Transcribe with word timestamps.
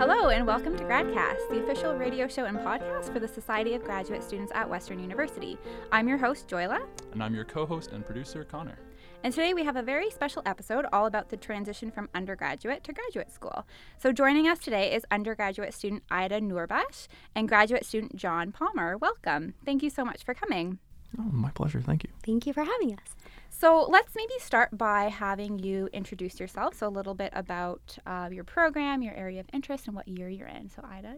Hello, 0.00 0.30
and 0.30 0.46
welcome 0.46 0.78
to 0.78 0.84
GradCast, 0.84 1.50
the 1.50 1.62
official 1.62 1.94
radio 1.94 2.26
show 2.26 2.46
and 2.46 2.56
podcast 2.56 3.12
for 3.12 3.20
the 3.20 3.28
Society 3.28 3.74
of 3.74 3.84
Graduate 3.84 4.22
Students 4.22 4.50
at 4.54 4.66
Western 4.66 4.98
University. 4.98 5.58
I'm 5.92 6.08
your 6.08 6.16
host, 6.16 6.48
Joyla. 6.48 6.80
And 7.12 7.22
I'm 7.22 7.34
your 7.34 7.44
co 7.44 7.66
host 7.66 7.92
and 7.92 8.02
producer, 8.02 8.42
Connor. 8.42 8.78
And 9.22 9.34
today 9.34 9.52
we 9.52 9.62
have 9.62 9.76
a 9.76 9.82
very 9.82 10.08
special 10.08 10.42
episode 10.46 10.86
all 10.90 11.04
about 11.04 11.28
the 11.28 11.36
transition 11.36 11.90
from 11.90 12.08
undergraduate 12.14 12.82
to 12.84 12.94
graduate 12.94 13.30
school. 13.30 13.66
So 13.98 14.10
joining 14.10 14.48
us 14.48 14.58
today 14.60 14.90
is 14.90 15.04
undergraduate 15.10 15.74
student 15.74 16.02
Ida 16.10 16.40
Noorbash 16.40 17.06
and 17.34 17.46
graduate 17.46 17.84
student 17.84 18.16
John 18.16 18.52
Palmer. 18.52 18.96
Welcome. 18.96 19.52
Thank 19.66 19.82
you 19.82 19.90
so 19.90 20.02
much 20.02 20.24
for 20.24 20.32
coming. 20.32 20.78
Oh, 21.18 21.24
my 21.30 21.50
pleasure. 21.50 21.82
Thank 21.82 22.04
you. 22.04 22.10
Thank 22.24 22.46
you 22.46 22.54
for 22.54 22.64
having 22.64 22.94
us. 22.94 23.19
So 23.52 23.86
let's 23.90 24.14
maybe 24.14 24.32
start 24.38 24.76
by 24.78 25.08
having 25.08 25.58
you 25.58 25.88
introduce 25.92 26.40
yourself. 26.40 26.74
So 26.74 26.86
a 26.86 26.88
little 26.88 27.14
bit 27.14 27.32
about 27.34 27.98
uh, 28.06 28.28
your 28.32 28.44
program, 28.44 29.02
your 29.02 29.14
area 29.14 29.40
of 29.40 29.46
interest, 29.52 29.86
and 29.86 29.94
what 29.94 30.08
year 30.08 30.28
you're 30.28 30.48
in. 30.48 30.70
So 30.70 30.82
Ida. 30.88 31.16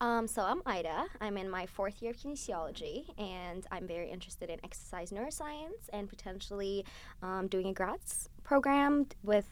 Um, 0.00 0.26
so 0.26 0.42
I'm 0.42 0.60
Ida. 0.66 1.06
I'm 1.20 1.38
in 1.38 1.48
my 1.48 1.64
fourth 1.64 2.02
year 2.02 2.10
of 2.10 2.18
kinesiology, 2.18 3.04
and 3.18 3.66
I'm 3.70 3.86
very 3.86 4.10
interested 4.10 4.50
in 4.50 4.58
exercise 4.64 5.10
neuroscience 5.10 5.88
and 5.92 6.08
potentially 6.08 6.84
um, 7.22 7.46
doing 7.48 7.68
a 7.68 7.72
grads 7.72 8.28
program 8.42 9.06
with 9.22 9.46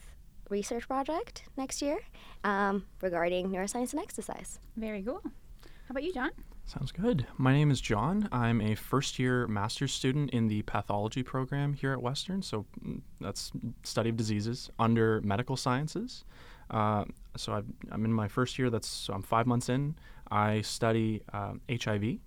research 0.50 0.86
project 0.86 1.44
next 1.56 1.80
year 1.80 2.00
um, 2.44 2.84
regarding 3.00 3.48
neuroscience 3.48 3.92
and 3.92 4.02
exercise. 4.02 4.58
Very 4.76 5.02
cool. 5.02 5.22
How 5.24 5.90
about 5.92 6.02
you, 6.02 6.12
John? 6.12 6.32
Sounds 6.64 6.92
good. 6.92 7.26
My 7.36 7.52
name 7.52 7.70
is 7.70 7.80
John. 7.80 8.28
I'm 8.32 8.60
a 8.60 8.74
first 8.74 9.18
year 9.18 9.46
master's 9.46 9.92
student 9.92 10.30
in 10.30 10.48
the 10.48 10.62
pathology 10.62 11.22
program 11.22 11.74
here 11.74 11.92
at 11.92 12.00
Western. 12.00 12.40
So 12.42 12.66
mm, 12.84 13.00
that's 13.20 13.52
study 13.82 14.10
of 14.10 14.16
diseases 14.16 14.70
under 14.78 15.20
medical 15.22 15.56
sciences. 15.56 16.24
Uh, 16.70 17.04
so 17.36 17.52
i 17.52 17.94
am 17.94 18.04
in 18.04 18.12
my 18.12 18.28
first 18.28 18.58
year. 18.58 18.70
That's 18.70 18.88
so 18.88 19.12
I'm 19.12 19.22
five 19.22 19.46
months 19.46 19.68
in. 19.68 19.96
I 20.30 20.62
study 20.62 21.22
uh, 21.32 21.54
HIV, 21.70 22.18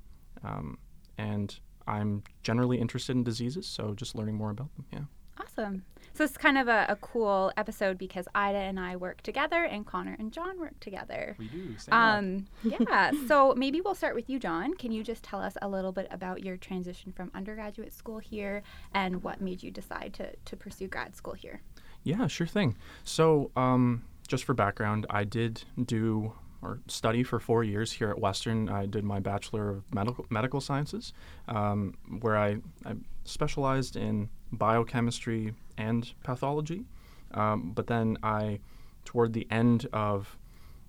um, 0.44 0.78
and 1.18 1.58
I'm 1.88 2.24
generally 2.44 2.78
interested 2.80 3.16
in 3.16 3.24
diseases. 3.24 3.66
So 3.66 3.94
just 3.96 4.16
learning 4.16 4.36
more 4.36 4.52
about 4.52 4.70
them. 4.76 4.86
Yeah. 4.92 5.44
Awesome. 5.44 5.84
So 6.16 6.24
it's 6.24 6.38
kind 6.38 6.58
of 6.58 6.70
a, 6.70 6.86
a, 6.88 6.96
cool 6.96 7.52
episode 7.58 7.98
because 7.98 8.26
Ida 8.34 8.58
and 8.58 8.80
I 8.80 8.96
work 8.96 9.22
together 9.22 9.66
and 9.66 9.86
Connor 9.86 10.16
and 10.18 10.32
John 10.32 10.58
work 10.58 10.80
together. 10.80 11.36
We 11.38 11.48
do. 11.48 11.76
Um, 11.92 12.46
yeah. 12.64 13.12
so 13.28 13.54
maybe 13.58 13.82
we'll 13.82 13.96
start 13.96 14.16
with 14.16 14.30
you, 14.30 14.40
John. 14.40 14.76
Can 14.76 14.94
you 14.94 15.04
just 15.04 15.24
tell 15.24 15.42
us 15.42 15.58
a 15.62 15.68
little 15.68 15.92
bit 15.92 16.08
about 16.12 16.42
your 16.42 16.56
transition 16.56 17.12
from 17.12 17.32
undergraduate 17.36 17.94
school 17.94 18.20
here 18.20 18.64
and 18.94 19.24
what 19.24 19.42
made 19.42 19.62
you 19.62 19.72
decide 19.72 20.14
to, 20.14 20.34
to 20.46 20.56
pursue 20.56 20.88
grad 20.88 21.18
school 21.18 21.34
here? 21.34 21.62
Yeah, 22.04 22.28
sure 22.28 22.48
thing. 22.48 22.78
So, 23.04 23.52
um, 23.58 24.06
just 24.26 24.46
for 24.46 24.54
background, 24.54 25.06
I 25.10 25.26
did 25.26 25.66
do 25.84 26.32
or 26.62 26.80
study 26.88 27.24
for 27.24 27.42
four 27.42 27.66
years 27.66 27.92
here 27.92 28.10
at 28.10 28.20
Western. 28.20 28.70
I 28.70 28.86
did 28.86 29.04
my 29.04 29.20
Bachelor 29.20 29.70
of 29.70 29.84
Medical, 29.94 30.26
medical 30.30 30.62
Sciences, 30.62 31.12
um, 31.50 31.96
where 32.22 32.38
I, 32.38 32.58
I 32.86 32.94
specialized 33.26 33.98
in 33.98 34.30
biochemistry 34.54 35.54
and 35.78 36.14
pathology. 36.24 36.86
Um, 37.34 37.72
but 37.74 37.88
then 37.88 38.18
I, 38.24 38.60
toward 39.04 39.34
the 39.34 39.48
end 39.52 39.88
of, 39.94 40.38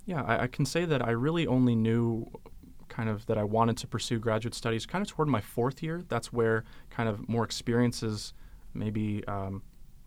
yeah, 0.04 0.22
I, 0.22 0.44
I, 0.44 0.46
can 0.46 0.64
say 0.64 0.84
that 0.84 1.06
I 1.06 1.10
really 1.10 1.46
only 1.46 1.74
knew 1.74 2.30
kind 2.88 3.08
of 3.08 3.26
that 3.26 3.36
I 3.36 3.44
wanted 3.44 3.76
to 3.78 3.86
pursue 3.86 4.18
graduate 4.18 4.54
studies 4.54 4.86
kind 4.86 5.02
of 5.02 5.08
toward 5.08 5.28
my 5.28 5.40
fourth 5.40 5.82
year. 5.82 6.04
That's 6.08 6.32
where 6.32 6.64
kind 6.90 7.08
of 7.08 7.28
more 7.28 7.44
experiences 7.44 8.32
maybe 8.74 9.24
um, 9.26 9.62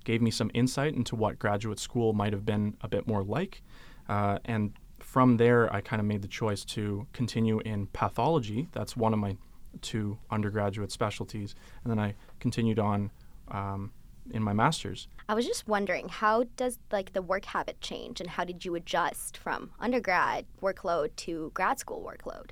gave 0.06 0.22
me 0.22 0.32
some 0.32 0.50
insight 0.54 0.96
into 0.96 1.16
what 1.16 1.40
graduate 1.40 1.80
school 1.80 2.14
might 2.14 2.34
have 2.34 2.46
been 2.46 2.78
a 2.82 2.88
bit 2.88 3.08
more 3.08 3.24
like. 3.24 3.62
Uh, 4.08 4.40
and 4.46 4.74
from 5.00 5.38
there, 5.38 5.74
I 5.74 5.82
kind 5.82 6.00
of 6.00 6.06
made 6.06 6.22
the 6.22 6.28
choice 6.28 6.64
to 6.66 7.08
continue 7.14 7.60
in 7.60 7.88
pathology. 7.88 8.70
That's 8.72 8.96
one 8.96 9.14
of 9.14 9.20
my 9.20 9.38
two 9.82 10.18
undergraduate 10.32 10.92
specialties. 10.92 11.56
And 11.84 11.92
then 11.92 12.00
I 12.00 12.16
continued 12.40 12.80
on 12.80 13.12
um, 13.50 13.92
in 14.32 14.44
my 14.44 14.54
master's. 14.54 15.08
I 15.28 15.34
was 15.34 15.46
just 15.46 15.68
wondering, 15.68 16.10
how 16.10 16.46
does 16.58 16.80
like 16.92 17.14
the 17.14 17.22
work 17.22 17.46
habit 17.46 17.82
change, 17.82 18.20
and 18.20 18.30
how 18.30 18.44
did 18.44 18.66
you 18.66 18.76
adjust 18.76 19.38
from 19.38 19.72
undergrad 19.80 20.46
workload 20.62 21.16
to 21.18 21.52
grad 21.54 21.80
school 21.80 22.04
workload? 22.04 22.50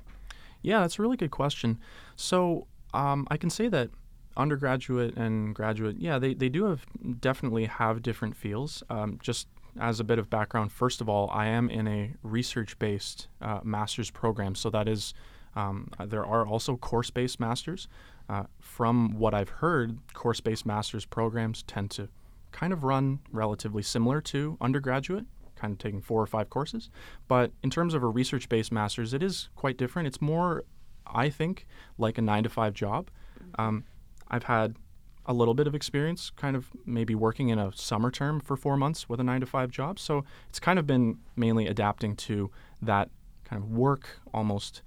Yeah, 0.62 0.80
that's 0.80 0.98
a 0.98 1.02
really 1.02 1.16
good 1.16 1.30
question. 1.30 1.78
So 2.16 2.66
um, 2.94 3.26
I 3.30 3.36
can 3.36 3.50
say 3.50 3.68
that 3.68 3.90
undergraduate 4.36 5.16
and 5.16 5.54
graduate, 5.54 5.96
yeah, 5.98 6.18
they, 6.18 6.34
they 6.34 6.48
do 6.48 6.64
have 6.64 6.86
definitely 7.20 7.66
have 7.66 8.02
different 8.02 8.36
feels. 8.36 8.82
Um, 8.88 9.18
just 9.22 9.48
as 9.80 10.00
a 10.00 10.04
bit 10.04 10.18
of 10.18 10.30
background, 10.30 10.72
first 10.72 11.00
of 11.00 11.08
all, 11.08 11.28
I 11.30 11.46
am 11.46 11.68
in 11.70 11.86
a 11.86 12.14
research 12.22 12.78
based 12.78 13.28
uh, 13.40 13.60
master's 13.62 14.10
program. 14.10 14.54
So 14.54 14.70
that 14.70 14.88
is, 14.88 15.14
um, 15.54 15.90
there 16.04 16.24
are 16.24 16.46
also 16.46 16.76
course 16.76 17.10
based 17.10 17.40
masters. 17.40 17.88
Uh, 18.28 18.44
from 18.60 19.18
what 19.18 19.32
I've 19.32 19.48
heard, 19.48 19.98
course 20.12 20.40
based 20.40 20.66
master's 20.66 21.06
programs 21.06 21.62
tend 21.62 21.90
to 21.92 22.08
kind 22.52 22.72
of 22.72 22.84
run 22.84 23.20
relatively 23.32 23.82
similar 23.82 24.20
to 24.20 24.56
undergraduate, 24.60 25.24
kind 25.56 25.72
of 25.72 25.78
taking 25.78 26.02
four 26.02 26.22
or 26.22 26.26
five 26.26 26.50
courses. 26.50 26.90
But 27.26 27.52
in 27.62 27.70
terms 27.70 27.94
of 27.94 28.02
a 28.02 28.06
research 28.06 28.48
based 28.48 28.70
master's, 28.70 29.14
it 29.14 29.22
is 29.22 29.48
quite 29.56 29.78
different. 29.78 30.08
It's 30.08 30.20
more, 30.20 30.64
I 31.06 31.30
think, 31.30 31.66
like 31.96 32.18
a 32.18 32.22
nine 32.22 32.42
to 32.42 32.50
five 32.50 32.74
job. 32.74 33.10
Mm-hmm. 33.42 33.60
Um, 33.60 33.84
I've 34.28 34.44
had 34.44 34.76
a 35.24 35.32
little 35.32 35.54
bit 35.54 35.66
of 35.66 35.74
experience, 35.74 36.30
kind 36.30 36.56
of 36.56 36.70
maybe 36.86 37.14
working 37.14 37.50
in 37.50 37.58
a 37.58 37.70
summer 37.74 38.10
term 38.10 38.40
for 38.40 38.56
four 38.56 38.76
months 38.76 39.08
with 39.08 39.20
a 39.20 39.24
nine 39.24 39.40
to 39.40 39.46
five 39.46 39.70
job. 39.70 39.98
So 39.98 40.24
it's 40.48 40.58
kind 40.58 40.78
of 40.78 40.86
been 40.86 41.18
mainly 41.36 41.66
adapting 41.66 42.16
to 42.16 42.50
that 42.82 43.10
kind 43.44 43.62
of 43.62 43.70
work 43.70 44.20
almost 44.32 44.82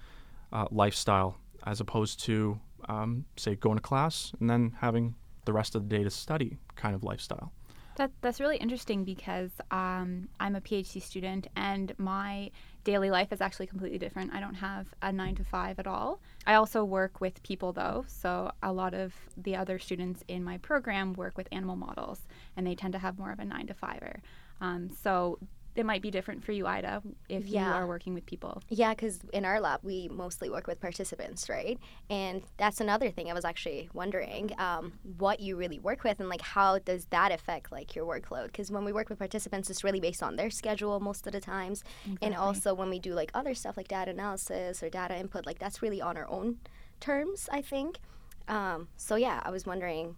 uh, 0.51 0.66
lifestyle 0.72 1.38
as 1.66 1.80
opposed 1.80 2.19
to 2.22 2.59
um, 2.91 3.25
say, 3.38 3.56
going 3.56 3.78
to 3.78 3.81
class 3.81 4.34
and 4.40 4.50
then 4.50 4.74
having 4.79 5.16
the 5.46 5.53
rest 5.53 5.75
of 5.75 5.88
the 5.88 5.97
day 5.97 6.03
to 6.03 6.09
study 6.09 6.57
kind 6.75 6.94
of 6.94 7.03
lifestyle. 7.03 7.52
That, 7.96 8.12
that's 8.22 8.40
really 8.40 8.57
interesting 8.57 9.03
because 9.03 9.52
um, 9.69 10.29
I'm 10.40 10.56
a 10.56 10.62
PhD 10.62 11.01
student 11.01 11.47
and 11.56 11.94
my 11.97 12.51
daily 12.84 13.12
life 13.12 13.31
is 13.31 13.41
actually 13.41 13.68
completely 13.68 14.00
different. 14.00 14.34
I 14.34 14.40
don't 14.40 14.56
have 14.56 14.88
a 15.01 15.12
nine 15.12 15.35
to 15.35 15.44
five 15.44 15.78
at 15.78 15.88
all. 15.88 16.19
I 16.47 16.56
also 16.56 16.84
work 16.84 17.22
with 17.22 17.44
people 17.44 17.74
though, 17.74 18.06
so 18.07 18.51
a 18.63 18.72
lot 18.72 18.94
of 18.94 19.13
the 19.38 19.56
other 19.56 19.78
students 19.78 20.24
in 20.28 20.44
my 20.44 20.57
program 20.57 21.13
work 21.13 21.38
with 21.38 21.47
animal 21.51 21.75
models 21.75 22.22
and 22.56 22.66
they 22.66 22.75
tend 22.75 22.94
to 22.94 23.00
have 23.00 23.19
more 23.19 23.31
of 23.31 23.40
a 23.40 23.46
nine 23.46 23.68
to 23.68 23.74
fiver. 23.74 24.22
Um, 24.62 24.90
so 25.03 25.38
it 25.75 25.85
might 25.85 26.01
be 26.01 26.11
different 26.11 26.43
for 26.43 26.51
you, 26.51 26.67
Ida, 26.67 27.01
if 27.29 27.45
yeah. 27.47 27.67
you 27.67 27.73
are 27.73 27.87
working 27.87 28.13
with 28.13 28.25
people. 28.25 28.61
Yeah, 28.69 28.93
because 28.93 29.19
in 29.31 29.45
our 29.45 29.59
lab, 29.61 29.79
we 29.83 30.09
mostly 30.09 30.49
work 30.49 30.67
with 30.67 30.81
participants, 30.81 31.47
right? 31.49 31.79
And 32.09 32.43
that's 32.57 32.81
another 32.81 33.09
thing 33.09 33.29
I 33.29 33.33
was 33.33 33.45
actually 33.45 33.89
wondering 33.93 34.51
um, 34.57 34.93
what 35.17 35.39
you 35.39 35.55
really 35.55 35.79
work 35.79 36.03
with 36.03 36.19
and 36.19 36.27
like 36.27 36.41
how 36.41 36.79
does 36.79 37.05
that 37.05 37.31
affect 37.31 37.71
like 37.71 37.95
your 37.95 38.05
workload? 38.05 38.47
Because 38.47 38.69
when 38.69 38.83
we 38.83 38.91
work 38.91 39.09
with 39.09 39.17
participants, 39.17 39.69
it's 39.69 39.83
really 39.83 40.01
based 40.01 40.21
on 40.21 40.35
their 40.35 40.49
schedule 40.49 40.99
most 40.99 41.25
of 41.25 41.33
the 41.33 41.41
times. 41.41 41.83
Exactly. 42.03 42.27
And 42.27 42.35
also 42.35 42.73
when 42.73 42.89
we 42.89 42.99
do 42.99 43.13
like 43.13 43.31
other 43.33 43.53
stuff 43.53 43.77
like 43.77 43.88
data 43.88 44.11
analysis 44.11 44.83
or 44.83 44.89
data 44.89 45.17
input, 45.17 45.45
like 45.45 45.59
that's 45.59 45.81
really 45.81 46.01
on 46.01 46.17
our 46.17 46.29
own 46.29 46.57
terms, 46.99 47.47
I 47.51 47.61
think. 47.61 47.99
Um, 48.47 48.89
so 48.97 49.15
yeah, 49.15 49.41
I 49.43 49.51
was 49.51 49.65
wondering 49.65 50.15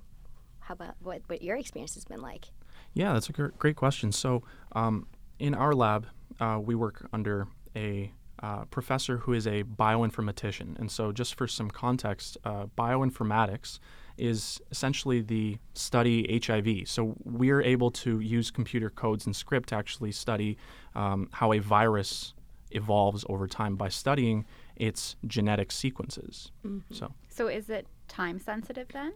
how 0.62 0.74
about 0.74 0.96
what, 1.02 1.22
what 1.28 1.42
your 1.42 1.58
experience 1.58 1.94
has 1.96 2.06
been 2.06 2.22
like? 2.22 2.48
Yeah, 2.94 3.14
that's 3.14 3.30
a 3.30 3.34
great 3.34 3.76
question. 3.76 4.12
So, 4.12 4.44
um, 4.74 5.08
in 5.40 5.54
our 5.54 5.74
lab, 5.74 6.08
uh, 6.40 6.60
we 6.62 6.76
work 6.76 7.08
under 7.14 7.48
a 7.76 8.12
uh, 8.42 8.66
professor 8.66 9.18
who 9.18 9.34
is 9.34 9.48
a 9.48 9.64
bioinformatician. 9.64 10.78
And 10.78 10.92
so, 10.92 11.12
just 11.12 11.36
for 11.36 11.48
some 11.48 11.70
context, 11.70 12.38
uh, 12.44 12.66
bioinformatics 12.78 13.80
is 14.18 14.62
essentially 14.70 15.22
the 15.22 15.58
study 15.74 16.42
HIV. 16.46 16.88
So, 16.88 17.16
we're 17.24 17.62
able 17.62 17.90
to 17.92 18.20
use 18.20 18.52
computer 18.52 18.90
codes 18.90 19.26
and 19.26 19.36
script 19.36 19.70
to 19.70 19.76
actually 19.76 20.12
study 20.12 20.58
um, 20.94 21.30
how 21.32 21.54
a 21.54 21.60
virus 21.60 22.34
evolves 22.72 23.24
over 23.30 23.48
time 23.48 23.76
by 23.76 23.88
studying 23.88 24.46
its 24.76 25.16
genetic 25.28 25.72
sequences. 25.72 26.52
Mm-hmm. 26.66 26.94
So, 26.94 27.14
so 27.30 27.48
is 27.48 27.70
it 27.70 27.88
time 28.08 28.40
sensitive 28.40 28.88
then? 28.90 29.14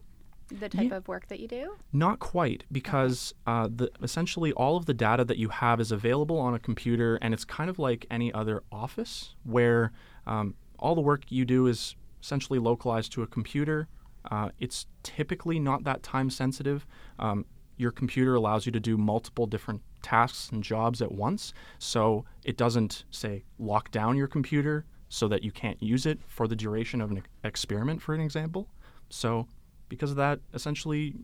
The 0.48 0.70
type 0.70 0.90
yeah, 0.90 0.98
of 0.98 1.08
work 1.08 1.28
that 1.28 1.40
you 1.40 1.48
do? 1.48 1.76
Not 1.92 2.20
quite, 2.20 2.64
because 2.72 3.34
uh, 3.46 3.68
the, 3.74 3.92
essentially 4.02 4.54
all 4.54 4.78
of 4.78 4.86
the 4.86 4.94
data 4.94 5.26
that 5.26 5.38
you 5.38 5.50
have 5.50 5.80
is 5.80 5.92
available 5.92 6.40
on 6.40 6.54
a 6.54 6.60
computer, 6.60 7.18
and 7.22 7.34
it's 7.34 7.46
kind 7.46 7.70
of 7.70 7.80
like 7.80 8.06
any 8.10 8.34
other 8.34 8.64
office 8.72 9.36
where 9.44 9.92
um, 10.26 10.56
all 10.80 10.96
the 10.96 11.02
work 11.02 11.24
you 11.30 11.46
do 11.46 11.68
is 11.68 11.96
essentially 12.22 12.60
localized 12.60 13.12
to 13.14 13.24
a 13.24 13.28
computer. 13.28 13.88
Uh, 14.30 14.50
it's 14.60 14.88
typically 15.04 15.60
not 15.60 15.84
that 15.84 16.04
time 16.04 16.30
sensitive. 16.30 16.86
Um, 17.20 17.46
your 17.78 17.92
computer 17.92 18.36
allows 18.36 18.66
you 18.66 18.72
to 18.72 18.80
do 18.80 18.98
multiple 18.98 19.46
different 19.46 19.82
tasks 20.02 20.50
and 20.52 20.64
jobs 20.64 21.02
at 21.02 21.12
once, 21.12 21.54
so 21.80 22.26
it 22.44 22.58
doesn't 22.58 23.06
say 23.12 23.44
lock 23.60 23.92
down 23.92 24.18
your 24.18 24.28
computer 24.28 24.86
so 25.10 25.28
that 25.28 25.44
you 25.44 25.52
can't 25.52 25.82
use 25.82 26.06
it 26.06 26.20
for 26.28 26.48
the 26.48 26.56
duration 26.56 27.02
of 27.02 27.12
an 27.12 27.24
experiment, 27.44 28.02
for 28.02 28.14
an 28.14 28.22
example. 28.22 28.68
So 29.10 29.48
because 29.90 30.12
of 30.12 30.18
that, 30.18 30.40
essentially, 30.54 31.16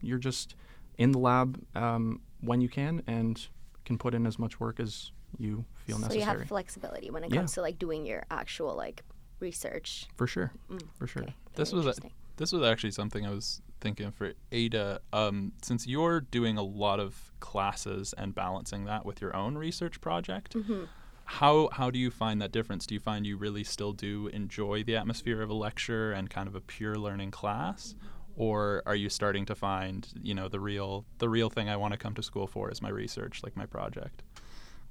you're 0.00 0.18
just 0.18 0.54
in 0.98 1.12
the 1.12 1.18
lab 1.18 1.60
um, 1.74 2.20
when 2.40 2.60
you 2.60 2.68
can 2.68 3.02
and 3.06 3.48
can 3.84 3.98
put 3.98 4.14
in 4.14 4.26
as 4.26 4.38
much 4.38 4.60
work 4.60 4.78
as 4.80 5.12
you 5.38 5.64
feel 5.86 5.96
so 5.96 6.02
necessary. 6.02 6.22
So 6.24 6.32
you 6.32 6.38
have 6.38 6.48
flexibility 6.48 7.10
when 7.10 7.24
it 7.24 7.30
Yeah. 7.30 7.38
comes 7.38 7.52
to 7.54 7.60
like 7.62 7.78
doing 7.78 8.06
your 8.06 8.24
actual 8.30 8.74
like 8.76 9.02
research. 9.40 10.06
for 10.16 10.26
sure. 10.26 10.52
Mm, 10.70 10.82
For 10.98 11.06
sure. 11.06 11.22
okay, 11.22 11.34
This 11.54 11.72
was 11.72 11.86
a- 11.86 11.94
This 12.36 12.52
was 12.52 12.62
actually 12.62 12.90
something 12.92 13.24
I 13.26 13.30
was 13.30 13.60
thinking 13.80 14.10
for 14.10 14.32
Ada. 14.50 15.00
Um, 15.12 15.52
since 15.62 15.86
you're 15.86 16.20
doing 16.20 16.56
a 16.58 16.62
lot 16.62 16.98
of 16.98 17.32
classes 17.40 18.12
and 18.16 18.34
balancing 18.34 18.84
that 18.86 19.04
with 19.06 19.20
your 19.20 19.34
own 19.36 19.56
research 19.56 20.00
project, 20.00 20.54
Mhm. 20.54 20.88
How 21.24 21.68
how 21.72 21.90
do 21.90 21.98
you 21.98 22.10
find 22.10 22.40
that 22.42 22.52
difference? 22.52 22.86
Do 22.86 22.94
you 22.94 23.00
find 23.00 23.26
you 23.26 23.36
really 23.36 23.64
still 23.64 23.92
do 23.92 24.28
enjoy 24.28 24.84
the 24.84 24.96
atmosphere 24.96 25.42
of 25.42 25.50
a 25.50 25.54
lecture 25.54 26.12
and 26.12 26.28
kind 26.28 26.48
of 26.48 26.54
a 26.54 26.60
pure 26.60 26.96
learning 26.96 27.30
class, 27.30 27.94
or 28.36 28.82
are 28.86 28.94
you 28.94 29.08
starting 29.08 29.46
to 29.46 29.54
find 29.54 30.08
you 30.22 30.34
know 30.34 30.48
the 30.48 30.60
real 30.60 31.04
the 31.18 31.28
real 31.28 31.50
thing 31.50 31.68
I 31.68 31.76
want 31.76 31.92
to 31.92 31.98
come 31.98 32.14
to 32.14 32.22
school 32.22 32.46
for 32.46 32.70
is 32.70 32.82
my 32.82 32.90
research, 32.90 33.42
like 33.42 33.56
my 33.56 33.66
project? 33.66 34.22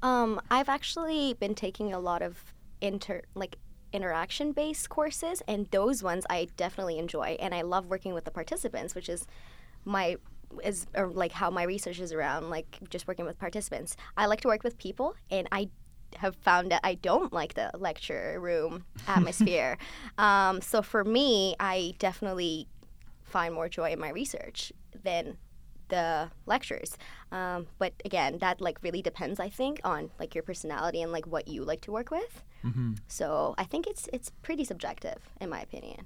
Um, 0.01 0.41
I've 0.51 0.69
actually 0.69 1.33
been 1.33 1.55
taking 1.55 1.93
a 1.93 1.99
lot 1.99 2.21
of 2.21 2.53
inter 2.81 3.21
like 3.35 3.57
interaction 3.93 4.51
based 4.51 4.89
courses 4.89 5.41
and 5.47 5.67
those 5.67 6.01
ones 6.01 6.25
I 6.29 6.47
definitely 6.57 6.97
enjoy 6.97 7.37
and 7.39 7.53
I 7.53 7.61
love 7.61 7.85
working 7.85 8.13
with 8.13 8.25
the 8.25 8.31
participants, 8.31 8.95
which 8.95 9.07
is 9.07 9.27
my 9.85 10.17
is 10.63 10.85
like 10.95 11.31
how 11.31 11.49
my 11.49 11.63
research 11.63 11.99
is 11.99 12.11
around 12.11 12.49
like 12.49 12.79
just 12.89 13.07
working 13.07 13.25
with 13.25 13.39
participants. 13.39 13.95
I 14.17 14.25
like 14.25 14.41
to 14.41 14.47
work 14.47 14.63
with 14.63 14.77
people 14.77 15.15
and 15.31 15.47
I 15.51 15.69
have 16.17 16.35
found 16.35 16.71
that 16.71 16.81
I 16.83 16.95
don't 16.95 17.33
like 17.33 17.53
the 17.53 17.71
lecture 17.77 18.37
room 18.39 18.85
atmosphere. 19.07 19.77
um, 20.17 20.61
so 20.61 20.81
for 20.81 21.03
me, 21.03 21.55
I 21.59 21.95
definitely 21.99 22.67
find 23.23 23.53
more 23.53 23.69
joy 23.69 23.91
in 23.91 23.99
my 23.99 24.09
research 24.09 24.71
than 25.03 25.37
the 25.89 26.29
lectures. 26.45 26.97
Um, 27.31 27.67
but 27.77 27.93
again, 28.05 28.37
that 28.39 28.61
like 28.61 28.81
really 28.83 29.01
depends, 29.01 29.39
I 29.39 29.49
think, 29.49 29.79
on 29.83 30.11
like 30.19 30.33
your 30.35 30.43
personality 30.43 31.01
and 31.01 31.11
like 31.11 31.27
what 31.27 31.47
you 31.47 31.63
like 31.63 31.81
to 31.81 31.91
work 31.91 32.11
with. 32.11 32.43
Mm-hmm. 32.63 32.93
So 33.07 33.55
I 33.57 33.65
think 33.65 33.87
it's 33.87 34.07
it's 34.13 34.29
pretty 34.41 34.63
subjective, 34.63 35.19
in 35.41 35.49
my 35.49 35.61
opinion. 35.61 36.05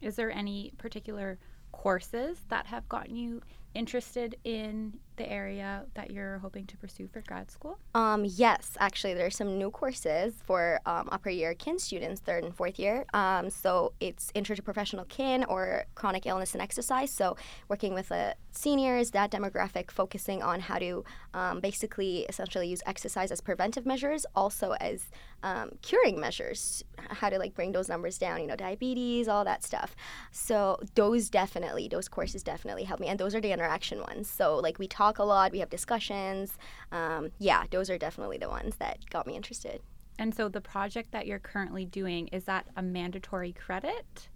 Is 0.00 0.16
there 0.16 0.30
any 0.30 0.72
particular 0.78 1.38
courses 1.72 2.38
that 2.48 2.66
have 2.66 2.88
gotten 2.88 3.16
you 3.16 3.42
interested 3.74 4.36
in 4.44 4.98
the 5.16 5.30
area 5.30 5.84
that 5.94 6.10
you're 6.10 6.38
hoping 6.38 6.64
to 6.66 6.76
pursue 6.78 7.06
for 7.06 7.20
grad 7.20 7.50
school? 7.50 7.78
Um, 7.94 8.24
yes, 8.24 8.76
actually, 8.80 9.14
there 9.14 9.26
are 9.26 9.30
some 9.30 9.58
new 9.58 9.70
courses 9.70 10.34
for 10.46 10.80
um, 10.86 11.08
upper 11.12 11.28
year 11.28 11.52
kin 11.54 11.78
students, 11.78 12.20
third 12.20 12.42
and 12.42 12.54
fourth 12.54 12.78
year. 12.78 13.04
Um, 13.12 13.50
so 13.50 13.92
it's 14.00 14.32
intro 14.34 14.56
to 14.56 14.62
professional 14.62 15.04
kin 15.04 15.44
or 15.44 15.84
chronic 15.94 16.24
illness 16.26 16.54
and 16.54 16.62
exercise. 16.62 17.10
So 17.10 17.36
working 17.68 17.92
with 17.92 18.10
uh, 18.10 18.32
seniors, 18.50 19.10
that 19.10 19.30
demographic, 19.30 19.90
focusing 19.90 20.42
on 20.42 20.60
how 20.60 20.78
to 20.78 21.04
um, 21.34 21.60
basically 21.60 22.20
essentially 22.28 22.68
use 22.68 22.82
exercise 22.86 23.30
as 23.30 23.40
preventive 23.40 23.84
measures, 23.84 24.24
also 24.34 24.72
as 24.80 25.10
um, 25.42 25.70
curing 25.82 26.18
measures, 26.18 26.82
how 27.10 27.28
to 27.28 27.38
like 27.38 27.54
bring 27.54 27.72
those 27.72 27.88
numbers 27.88 28.18
down, 28.18 28.40
you 28.40 28.46
know, 28.46 28.56
diabetes, 28.56 29.28
all 29.28 29.44
that 29.44 29.62
stuff. 29.62 29.94
So 30.32 30.78
those 30.94 31.28
definitely, 31.28 31.88
those 31.88 32.08
courses 32.08 32.42
definitely 32.42 32.84
help 32.84 33.00
me, 33.00 33.08
and 33.08 33.18
those 33.18 33.34
are 33.34 33.40
the 33.40 33.52
interaction 33.60 34.00
ones. 34.00 34.28
So 34.28 34.56
like 34.56 34.78
we 34.78 34.88
talk 34.88 35.18
a 35.18 35.24
lot, 35.24 35.52
we 35.52 35.58
have 35.58 35.68
discussions. 35.70 36.56
Um, 36.92 37.30
yeah, 37.38 37.64
those 37.70 37.90
are 37.90 37.98
definitely 37.98 38.38
the 38.38 38.48
ones 38.48 38.76
that 38.76 38.98
got 39.10 39.26
me 39.26 39.36
interested. 39.36 39.80
And 40.18 40.34
so 40.34 40.48
the 40.48 40.60
project 40.60 41.12
that 41.12 41.26
you're 41.26 41.38
currently 41.38 41.84
doing 41.84 42.28
is 42.28 42.44
that 42.44 42.66
a 42.76 42.82
mandatory 42.82 43.52
credit? 43.52 44.28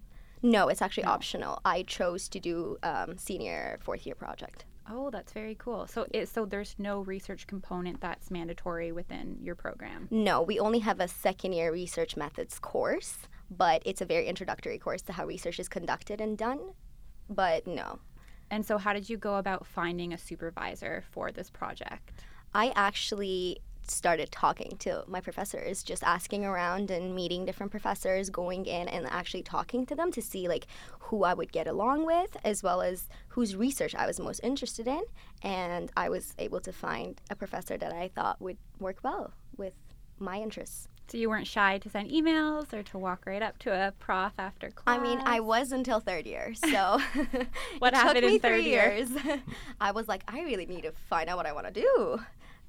No, 0.43 0.69
it's 0.69 0.83
actually 0.83 1.05
No. 1.05 1.11
optional. 1.13 1.61
I 1.65 1.83
chose 1.85 2.29
to 2.29 2.39
do 2.41 2.77
um, 2.83 3.17
senior 3.17 3.79
fourth 3.83 4.05
year 4.07 4.15
project. 4.15 4.67
Oh, 4.91 5.09
that's 5.11 5.33
very 5.33 5.55
cool. 5.55 5.87
So 5.87 6.07
it 6.11 6.29
so 6.29 6.45
there's 6.45 6.75
no 6.79 7.01
research 7.01 7.47
component 7.47 8.03
that's 8.03 8.31
mandatory 8.31 8.93
within 8.93 9.39
your 9.41 9.55
program. 9.55 10.09
No, 10.11 10.43
we 10.43 10.59
only 10.61 10.81
have 10.81 11.01
a 11.01 11.09
second 11.09 11.55
year 11.55 11.73
research 11.73 12.19
methods 12.19 12.59
course, 12.59 13.17
but 13.51 13.81
it's 13.87 14.03
a 14.03 14.05
very 14.05 14.27
introductory 14.27 14.79
course 14.79 15.01
to 15.03 15.13
how 15.15 15.25
research 15.25 15.59
is 15.59 15.69
conducted 15.71 16.21
and 16.21 16.37
done. 16.37 16.61
But 17.31 17.67
no, 17.67 18.01
And 18.55 18.65
so 18.65 18.79
how 18.79 18.93
did 18.93 19.11
you 19.11 19.17
go 19.17 19.35
about 19.35 19.67
finding 19.67 20.13
a 20.13 20.17
supervisor 20.17 21.03
for 21.11 21.33
this 21.33 21.51
project? 21.51 22.13
I 22.55 22.73
actually 22.77 23.59
started 23.83 24.31
talking 24.31 24.77
to 24.79 25.03
my 25.09 25.21
professors, 25.21 25.83
just 25.83 26.05
asking 26.05 26.45
around 26.45 26.89
and 26.93 27.17
meeting 27.17 27.45
different 27.45 27.73
professors, 27.73 28.31
going 28.31 28.65
in 28.67 28.87
and 28.87 29.07
actually 29.11 29.43
talking 29.43 29.85
to 29.87 29.97
them 29.97 30.13
to 30.13 30.23
see 30.23 30.47
like 30.47 30.69
who 31.01 31.25
I 31.25 31.35
would 31.35 31.51
get 31.51 31.67
along 31.67 32.07
with, 32.07 32.37
as 32.45 32.63
well 32.63 32.81
as 32.81 33.09
whose 33.31 33.57
research 33.57 33.93
I 33.97 34.07
was 34.07 34.21
most 34.21 34.39
interested 34.45 34.87
in. 34.87 35.03
And 35.43 35.91
I 35.97 36.09
was 36.09 36.33
able 36.39 36.61
to 36.61 36.73
find 36.73 37.21
a 37.31 37.35
professor 37.35 37.77
that 37.77 37.93
I 37.93 38.07
thought 38.07 38.41
would 38.41 38.59
work 38.79 38.99
well 39.03 39.33
with 39.57 39.75
my 40.21 40.41
interests. 40.41 40.87
So 41.09 41.19
you 41.19 41.29
weren't 41.29 41.47
shy 41.47 41.79
to 41.79 41.89
send 41.91 42.11
emails 42.11 42.73
or 42.73 42.83
to 42.83 42.99
walk 42.99 43.25
right 43.27 43.43
up 43.43 43.59
to 43.61 43.71
a 43.73 43.93
prof 43.93 44.33
after 44.39 44.71
class? 44.71 44.99
I 44.99 45.03
mean, 45.03 45.21
I 45.25 45.39
was 45.41 45.71
until 45.71 46.01
third 46.01 46.27
year, 46.27 46.55
so 46.71 46.99
What 47.79 47.93
it 47.93 47.97
happened 47.97 48.23
took 48.23 48.25
me 48.25 48.35
in 48.37 48.41
third 48.41 48.61
three 48.63 48.71
year? 48.71 48.93
years. 48.97 49.11
I 49.81 49.91
was 49.93 50.09
like, 50.09 50.23
I 50.27 50.41
really 50.43 50.67
need 50.67 50.83
to 50.83 50.93
find 51.11 51.29
out 51.29 51.37
what 51.37 51.47
I 51.47 51.53
want 51.53 51.67
to 51.67 51.73
do. 51.73 52.21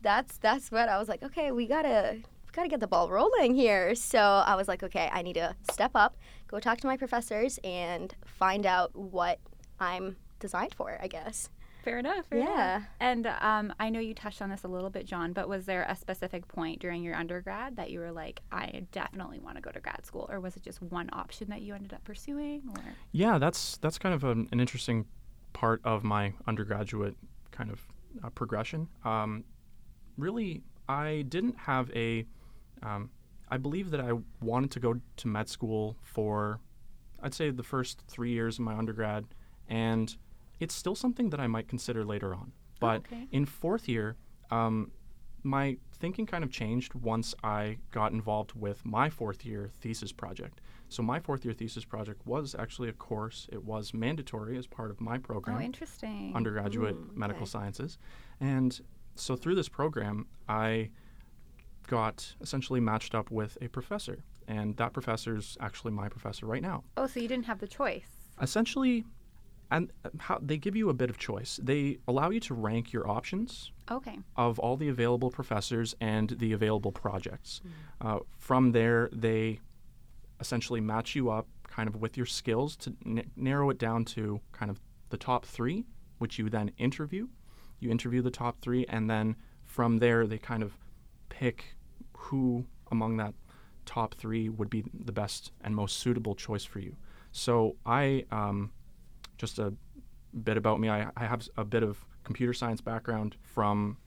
That's 0.01 0.37
that's 0.37 0.69
what 0.71 0.89
I 0.89 0.99
was 0.99 1.07
like. 1.07 1.23
Okay, 1.23 1.51
we 1.51 1.65
gotta 1.65 2.17
we 2.17 2.51
gotta 2.51 2.67
get 2.69 2.79
the 2.81 2.87
ball 2.87 3.09
rolling 3.09 3.55
here. 3.55 3.95
So 3.95 4.19
I 4.19 4.55
was 4.55 4.67
like, 4.67 4.83
okay, 4.83 5.09
I 5.11 5.21
need 5.21 5.33
to 5.33 5.55
step 5.71 5.91
up, 5.95 6.15
go 6.47 6.59
talk 6.59 6.79
to 6.81 6.87
my 6.87 6.97
professors, 6.97 7.57
and 7.63 8.13
find 8.25 8.65
out 8.65 8.95
what 8.95 9.39
I'm 9.79 10.17
designed 10.39 10.75
for. 10.75 10.99
I 11.01 11.07
guess. 11.07 11.49
Fair 11.85 11.99
enough. 11.99 12.25
fair 12.25 12.39
enough. 12.39 12.49
Yeah. 12.49 12.81
And 12.99 13.27
um, 13.27 13.73
I 13.79 13.89
know 13.89 13.99
you 13.99 14.15
touched 14.15 14.41
on 14.41 14.49
this 14.49 14.63
a 14.63 14.67
little 14.67 14.89
bit, 14.89 15.05
John, 15.05 15.33
but 15.33 15.47
was 15.47 15.65
there 15.65 15.85
a 15.87 15.95
specific 15.95 16.47
point 16.47 16.79
during 16.79 17.03
your 17.03 17.15
undergrad 17.15 17.75
that 17.77 17.91
you 17.91 17.99
were 17.99 18.11
like, 18.11 18.41
I 18.51 18.87
definitely 18.91 19.39
want 19.39 19.57
to 19.57 19.61
go 19.61 19.71
to 19.71 19.79
grad 19.79 20.05
school? 20.05 20.27
Or 20.29 20.39
was 20.39 20.57
it 20.57 20.63
just 20.63 20.81
one 20.81 21.09
option 21.13 21.49
that 21.51 21.61
you 21.61 21.75
ended 21.75 21.93
up 21.93 22.03
pursuing? 22.03 22.63
Or 22.75 22.83
Yeah, 23.11 23.37
that's 23.37 23.77
that's 23.77 23.99
kind 23.99 24.15
of 24.15 24.23
an, 24.23 24.49
an 24.51 24.59
interesting 24.59 25.05
part 25.53 25.79
of 25.83 26.03
my 26.03 26.33
undergraduate 26.47 27.15
kind 27.51 27.69
of 27.69 27.81
uh, 28.23 28.29
progression. 28.29 28.87
Um, 29.03 29.43
really, 30.17 30.63
I 30.89 31.25
didn't 31.29 31.57
have 31.59 31.91
a. 31.95 32.25
Um, 32.81 33.11
I 33.49 33.57
believe 33.57 33.91
that 33.91 33.99
I 33.99 34.11
wanted 34.41 34.71
to 34.71 34.79
go 34.79 34.99
to 35.17 35.27
med 35.27 35.47
school 35.47 35.97
for, 36.01 36.59
I'd 37.21 37.35
say, 37.35 37.51
the 37.51 37.63
first 37.63 38.03
three 38.07 38.31
years 38.31 38.57
of 38.57 38.65
my 38.65 38.75
undergrad, 38.75 39.25
and 39.69 40.15
it's 40.59 40.73
still 40.73 40.95
something 40.95 41.29
that 41.29 41.39
I 41.39 41.47
might 41.47 41.67
consider 41.67 42.03
later 42.03 42.33
on. 42.33 42.51
But 42.79 42.97
okay. 43.01 43.27
in 43.31 43.45
fourth 43.45 43.87
year, 43.87 44.15
um, 44.51 44.91
my 45.43 45.77
thinking 45.93 46.25
kind 46.25 46.43
of 46.43 46.51
changed 46.51 46.93
once 46.93 47.35
I 47.43 47.77
got 47.91 48.11
involved 48.11 48.53
with 48.53 48.83
my 48.85 49.09
fourth 49.09 49.45
year 49.45 49.69
thesis 49.79 50.11
project. 50.11 50.59
So 50.89 51.03
my 51.03 51.19
fourth 51.19 51.45
year 51.45 51.53
thesis 51.53 51.85
project 51.85 52.25
was 52.25 52.55
actually 52.57 52.89
a 52.89 52.93
course. 52.93 53.47
It 53.51 53.63
was 53.63 53.93
mandatory 53.93 54.57
as 54.57 54.67
part 54.67 54.91
of 54.91 54.99
my 55.01 55.17
program 55.17 55.57
oh, 55.57 55.61
interesting. 55.61 56.33
undergraduate 56.35 56.95
Mm, 56.95 57.15
medical 57.15 57.43
okay. 57.43 57.49
sciences. 57.49 57.97
And 58.39 58.79
so 59.15 59.35
through 59.35 59.55
this 59.55 59.69
program, 59.69 60.27
I 60.47 60.89
got 61.87 62.35
essentially 62.41 62.79
matched 62.79 63.15
up 63.15 63.31
with 63.31 63.57
a 63.61 63.67
professor. 63.67 64.23
And 64.47 64.77
that 64.77 64.93
professor 64.93 65.35
is 65.35 65.57
actually 65.59 65.91
my 65.91 66.09
professor 66.09 66.45
right 66.45 66.61
now. 66.61 66.83
oh, 66.97 67.07
so 67.07 67.19
you 67.19 67.27
didn't 67.27 67.45
have 67.45 67.59
the 67.59 67.67
choice. 67.67 68.09
Essentially, 68.41 69.05
and 69.75 69.91
uh, 70.05 70.09
how 70.19 70.37
they 70.41 70.57
give 70.57 70.75
you 70.75 70.89
a 70.89 70.93
bit 70.93 71.09
of 71.09 71.17
choice. 71.17 71.59
They 71.61 71.97
allow 72.07 72.29
you 72.29 72.39
to 72.41 72.53
rank 72.53 72.93
your 72.93 73.05
options 73.09 73.71
Okay. 73.91 74.17
of 74.35 74.57
all 74.59 74.77
the 74.77 74.89
available 74.89 75.29
professors 75.29 75.95
and 75.99 76.29
the 76.43 76.53
available 76.53 76.91
projects. 76.91 77.61
Uh, 78.01 78.19
from 78.37 78.71
there, 78.71 79.09
they 79.11 79.59
essentially 80.39 80.81
match 80.81 81.15
you 81.15 81.29
up 81.29 81.47
kind 81.67 81.87
of 81.89 81.95
with 82.03 82.15
your 82.17 82.25
skills 82.25 82.75
to 82.77 82.93
n- 83.05 83.29
narrow 83.35 83.69
it 83.69 83.77
down 83.77 84.05
to 84.05 84.39
kind 84.51 84.69
of 84.71 84.79
the 85.09 85.17
top 85.17 85.45
three, 85.45 85.85
which 86.19 86.39
you 86.39 86.49
then 86.49 86.71
interview. 86.77 87.27
You 87.79 87.89
interview 87.91 88.21
the 88.21 88.31
top 88.31 88.59
three, 88.61 88.85
and 88.87 89.09
then 89.09 89.35
from 89.65 89.97
there, 89.97 90.25
they 90.25 90.37
kind 90.37 90.63
of 90.63 90.77
pick 91.29 91.75
who 92.17 92.65
among 92.91 93.17
that 93.17 93.33
top 93.85 94.15
three 94.15 94.47
would 94.49 94.69
be 94.69 94.83
the 94.93 95.11
best 95.11 95.51
and 95.61 95.75
most 95.75 95.97
suitable 95.97 96.33
choice 96.35 96.63
for 96.63 96.79
you. 96.79 96.95
So 97.31 97.75
I, 97.85 98.25
um, 98.31 98.71
just 99.37 99.59
a 99.59 99.73
bit 100.43 100.57
about 100.57 100.79
me, 100.79 100.89
I, 100.89 101.09
I 101.15 101.25
have 101.25 101.47
a 101.57 101.65
bit 101.65 101.83
of 101.83 102.05
computer 102.23 102.53
science 102.53 102.81
background 102.81 103.35
from 103.41 103.97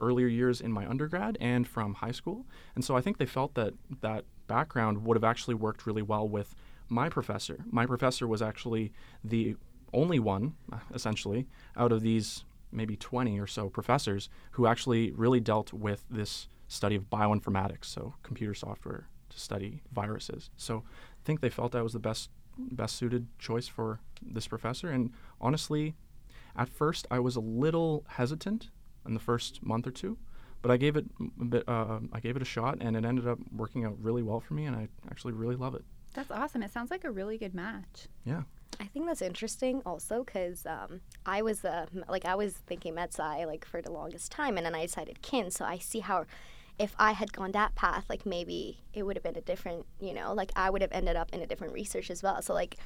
earlier 0.00 0.26
years 0.26 0.60
in 0.60 0.72
my 0.72 0.86
undergrad 0.86 1.38
and 1.40 1.66
from 1.66 1.94
high 1.94 2.10
school. 2.10 2.44
And 2.74 2.84
so 2.84 2.96
I 2.96 3.00
think 3.00 3.18
they 3.18 3.26
felt 3.26 3.54
that 3.54 3.74
that 4.00 4.24
background 4.48 5.04
would 5.04 5.16
have 5.16 5.24
actually 5.24 5.54
worked 5.54 5.86
really 5.86 6.02
well 6.02 6.28
with 6.28 6.54
my 6.88 7.08
professor. 7.08 7.64
My 7.70 7.86
professor 7.86 8.26
was 8.26 8.42
actually 8.42 8.92
the 9.22 9.56
only 9.92 10.18
one, 10.18 10.54
essentially, 10.94 11.46
out 11.76 11.92
of 11.92 12.02
these 12.02 12.44
maybe 12.72 12.96
20 12.96 13.38
or 13.38 13.46
so 13.46 13.68
professors 13.68 14.28
who 14.52 14.66
actually 14.66 15.12
really 15.12 15.40
dealt 15.40 15.72
with 15.72 16.04
this 16.10 16.48
study 16.68 16.96
of 16.96 17.10
bioinformatics, 17.10 17.84
so 17.84 18.14
computer 18.22 18.54
software 18.54 19.08
to 19.28 19.38
study 19.38 19.82
viruses. 19.92 20.50
So 20.56 20.84
I 20.86 21.20
think 21.24 21.40
they 21.40 21.50
felt 21.50 21.74
I 21.74 21.82
was 21.82 21.92
the 21.92 21.98
best 21.98 22.30
best 22.56 22.96
suited 22.96 23.26
choice 23.38 23.66
for 23.66 24.00
this 24.22 24.46
professor 24.46 24.90
and 24.90 25.12
honestly 25.40 25.94
at 26.56 26.68
first 26.68 27.06
I 27.10 27.18
was 27.18 27.36
a 27.36 27.40
little 27.40 28.04
hesitant 28.08 28.70
in 29.06 29.14
the 29.14 29.20
first 29.20 29.62
month 29.62 29.86
or 29.86 29.90
two, 29.90 30.18
but 30.60 30.70
I 30.70 30.76
gave 30.76 30.96
it 30.96 31.06
a 31.40 31.44
bit. 31.44 31.68
Uh, 31.68 32.00
I 32.12 32.20
gave 32.20 32.36
it 32.36 32.42
a 32.42 32.46
shot, 32.46 32.78
and 32.80 32.96
it 32.96 33.04
ended 33.04 33.26
up 33.26 33.38
working 33.54 33.84
out 33.84 33.96
really 34.00 34.22
well 34.22 34.40
for 34.40 34.54
me, 34.54 34.66
and 34.66 34.76
I 34.76 34.88
actually 35.10 35.32
really 35.32 35.56
love 35.56 35.74
it. 35.74 35.84
That's 36.14 36.30
awesome. 36.30 36.62
It 36.62 36.72
sounds 36.72 36.90
like 36.90 37.04
a 37.04 37.10
really 37.10 37.38
good 37.38 37.54
match. 37.54 38.08
Yeah. 38.24 38.42
I 38.80 38.84
think 38.84 39.06
that's 39.06 39.22
interesting 39.22 39.82
also 39.84 40.24
because 40.24 40.66
um, 40.66 41.00
I 41.26 41.42
was 41.42 41.64
uh, 41.64 41.86
like 42.08 42.24
I 42.24 42.34
was 42.34 42.54
thinking 42.54 42.94
med 42.94 43.12
sci 43.12 43.44
like 43.44 43.64
for 43.64 43.82
the 43.82 43.92
longest 43.92 44.32
time, 44.32 44.56
and 44.56 44.66
then 44.66 44.74
I 44.74 44.82
decided 44.82 45.22
kin. 45.22 45.50
So 45.50 45.64
I 45.64 45.78
see 45.78 46.00
how 46.00 46.26
if 46.78 46.94
I 46.98 47.12
had 47.12 47.32
gone 47.32 47.52
that 47.52 47.74
path, 47.74 48.06
like 48.08 48.26
maybe 48.26 48.78
it 48.92 49.04
would 49.04 49.16
have 49.16 49.22
been 49.22 49.36
a 49.36 49.40
different, 49.40 49.86
you 50.00 50.12
know, 50.14 50.32
like 50.32 50.50
I 50.56 50.70
would 50.70 50.82
have 50.82 50.90
ended 50.92 51.16
up 51.16 51.32
in 51.32 51.40
a 51.40 51.46
different 51.46 51.72
research 51.72 52.10
as 52.10 52.22
well. 52.22 52.42
So 52.42 52.54
like, 52.54 52.76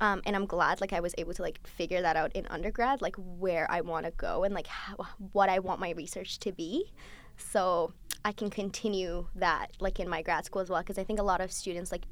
um, 0.00 0.20
and 0.26 0.36
I'm 0.36 0.46
glad 0.46 0.80
like 0.80 0.92
I 0.92 1.00
was 1.00 1.14
able 1.16 1.32
to 1.34 1.42
like 1.42 1.66
figure 1.66 2.02
that 2.02 2.16
out 2.16 2.32
in 2.34 2.46
undergrad, 2.48 3.00
like 3.00 3.16
where 3.16 3.66
I 3.70 3.80
want 3.80 4.04
to 4.06 4.12
go 4.12 4.44
and 4.44 4.54
like 4.54 4.66
how, 4.66 4.96
what 5.32 5.48
I 5.48 5.58
want 5.60 5.80
my 5.80 5.90
research 5.90 6.38
to 6.40 6.52
be. 6.52 6.92
So 7.36 7.94
I 8.24 8.32
can 8.32 8.50
continue 8.50 9.28
that 9.36 9.68
like 9.80 10.00
in 10.00 10.08
my 10.08 10.22
grad 10.22 10.44
school 10.44 10.60
as 10.60 10.68
well 10.68 10.80
because 10.80 10.98
I 10.98 11.04
think 11.04 11.18
a 11.18 11.22
lot 11.22 11.40
of 11.40 11.50
students 11.50 11.90
like 11.90 12.04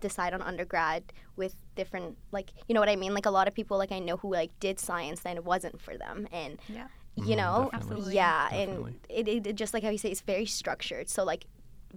decide 0.00 0.32
on 0.34 0.42
undergrad 0.42 1.04
with 1.36 1.56
different 1.76 2.16
like 2.32 2.50
you 2.66 2.74
know 2.74 2.80
what 2.80 2.88
I 2.88 2.96
mean 2.96 3.14
like 3.14 3.26
a 3.26 3.30
lot 3.30 3.48
of 3.48 3.54
people 3.54 3.78
like 3.78 3.92
I 3.92 3.98
know 3.98 4.16
who 4.16 4.32
like 4.32 4.50
did 4.60 4.78
science 4.78 5.22
and 5.24 5.36
it 5.36 5.44
wasn't 5.44 5.80
for 5.80 5.96
them 5.96 6.28
and 6.32 6.58
Yeah. 6.68 6.86
You 7.26 7.34
Mhm, 7.34 7.38
know. 7.38 7.70
Absolutely. 7.72 8.14
yeah 8.14 8.48
Definitely. 8.50 8.96
and 9.16 9.28
it, 9.28 9.46
it 9.46 9.54
just 9.56 9.74
like 9.74 9.82
how 9.82 9.90
you 9.90 9.98
say 9.98 10.10
it's 10.10 10.20
very 10.20 10.46
structured 10.46 11.08
so 11.08 11.24
like 11.24 11.46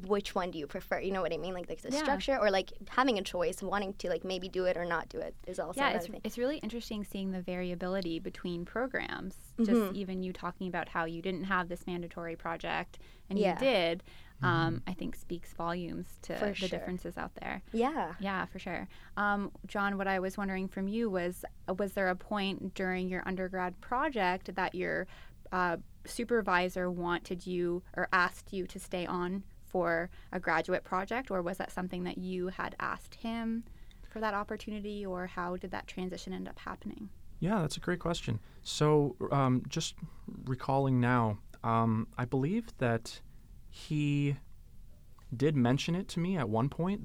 which 0.07 0.33
one 0.33 0.51
do 0.51 0.57
you 0.57 0.67
prefer 0.67 0.99
you 1.01 1.11
know 1.11 1.21
what 1.21 1.33
I 1.33 1.37
mean 1.37 1.53
like 1.53 1.67
like 1.67 1.81
the 1.81 1.91
Yeah. 1.91 1.97
structure 1.99 2.37
or 2.39 2.49
like 2.49 2.71
having 2.89 3.17
a 3.19 3.21
choice 3.21 3.61
wanting 3.61 3.93
to 3.95 4.09
like 4.09 4.23
maybe 4.23 4.47
do 4.47 4.63
it 4.65 4.77
or 4.77 4.85
not 4.85 5.09
do 5.09 5.19
it 5.19 5.35
is 5.45 5.59
also 5.59 5.81
yeah, 5.81 5.89
it's, 5.89 6.07
thing 6.07 6.21
it's 6.23 6.37
really 6.37 6.57
interesting 6.59 7.03
seeing 7.03 7.31
the 7.31 7.41
variability 7.41 8.17
between 8.19 8.63
programs. 8.63 9.35
Mhm. 9.59 9.65
Just 9.65 9.93
even 9.93 10.23
you 10.23 10.31
talking 10.31 10.67
about 10.69 10.87
how 10.89 11.03
you 11.05 11.21
didn't 11.21 11.43
have 11.43 11.67
this 11.67 11.85
mandatory 11.85 12.37
project 12.37 12.99
and 13.29 13.37
Yeah. 13.37 13.53
you 13.53 13.59
did, 13.59 14.03
um, 14.43 14.81
I 14.87 14.93
think 14.93 15.15
speaks 15.15 15.53
volumes 15.53 16.07
to 16.23 16.35
For 16.35 16.47
the 16.47 16.53
sure. 16.55 16.69
differences 16.69 17.17
out 17.17 17.31
there. 17.35 17.61
yeah 17.71 18.13
Yeah, 18.19 18.45
for 18.45 18.59
sure. 18.59 18.87
Um, 19.17 19.51
John, 19.67 19.97
what 19.97 20.07
I 20.07 20.19
was 20.19 20.37
wondering 20.37 20.67
from 20.67 20.87
you 20.87 21.09
was 21.09 21.45
uh, 21.67 21.73
was 21.73 21.93
there 21.93 22.09
a 22.09 22.15
point 22.15 22.73
during 22.73 23.07
your 23.09 23.23
undergrad 23.27 23.79
project 23.81 24.53
that 24.55 24.73
your 24.75 25.07
uh, 25.51 25.77
supervisor 26.05 26.89
wanted 26.89 27.45
you 27.45 27.83
or 27.95 28.07
asked 28.13 28.51
you 28.53 28.65
to 28.67 28.79
stay 28.79 29.05
on 29.05 29.43
for 29.65 30.09
a 30.31 30.39
graduate 30.39 30.83
project, 30.83 31.31
or 31.31 31.41
was 31.41 31.57
that 31.57 31.71
something 31.71 32.03
that 32.03 32.17
you 32.17 32.47
had 32.49 32.75
asked 32.79 33.15
him 33.15 33.63
for 34.09 34.19
that 34.19 34.33
opportunity, 34.33 35.05
or 35.05 35.27
how 35.27 35.55
did 35.55 35.71
that 35.71 35.87
transition 35.87 36.33
end 36.33 36.47
up 36.47 36.59
happening? 36.59 37.07
Yeah, 37.39 37.61
that's 37.61 37.77
a 37.77 37.79
great 37.79 37.99
question. 37.99 38.39
So, 38.63 39.15
um, 39.31 39.63
just 39.69 39.95
recalling 40.45 40.99
now, 40.99 41.37
um, 41.63 42.07
I 42.17 42.25
believe 42.25 42.65
that 42.79 43.21
he 43.71 44.35
did 45.35 45.55
mention 45.55 45.95
it 45.95 46.09
to 46.09 46.19
me 46.19 46.37
at 46.37 46.49
one 46.49 46.69
point. 46.69 47.01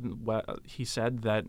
He 0.65 0.85
said 0.85 1.23
that 1.23 1.45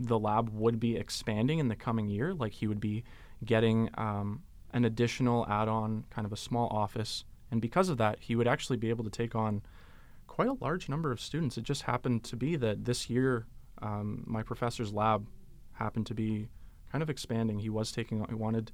the 0.00 0.18
lab 0.18 0.48
would 0.48 0.80
be 0.80 0.96
expanding 0.96 1.58
in 1.58 1.68
the 1.68 1.76
coming 1.76 2.08
year, 2.08 2.34
like 2.34 2.52
he 2.54 2.66
would 2.66 2.80
be 2.80 3.04
getting 3.44 3.90
um, 3.94 4.42
an 4.72 4.84
additional 4.84 5.46
add 5.48 5.68
on, 5.68 6.04
kind 6.10 6.26
of 6.26 6.32
a 6.32 6.36
small 6.36 6.68
office. 6.68 7.24
And 7.50 7.60
because 7.60 7.90
of 7.90 7.98
that, 7.98 8.18
he 8.20 8.34
would 8.34 8.48
actually 8.48 8.78
be 8.78 8.88
able 8.88 9.04
to 9.04 9.10
take 9.10 9.34
on 9.34 9.62
quite 10.26 10.48
a 10.48 10.54
large 10.54 10.88
number 10.88 11.12
of 11.12 11.20
students. 11.20 11.58
It 11.58 11.64
just 11.64 11.82
happened 11.82 12.24
to 12.24 12.36
be 12.36 12.56
that 12.56 12.86
this 12.86 13.10
year, 13.10 13.46
um, 13.82 14.24
my 14.26 14.42
professor's 14.42 14.92
lab 14.92 15.28
happened 15.72 16.06
to 16.06 16.14
be 16.14 16.48
kind 16.90 17.02
of 17.02 17.10
expanding. 17.10 17.58
He 17.58 17.68
was 17.68 17.92
taking, 17.92 18.22
on- 18.22 18.28
he 18.28 18.34
wanted 18.34 18.72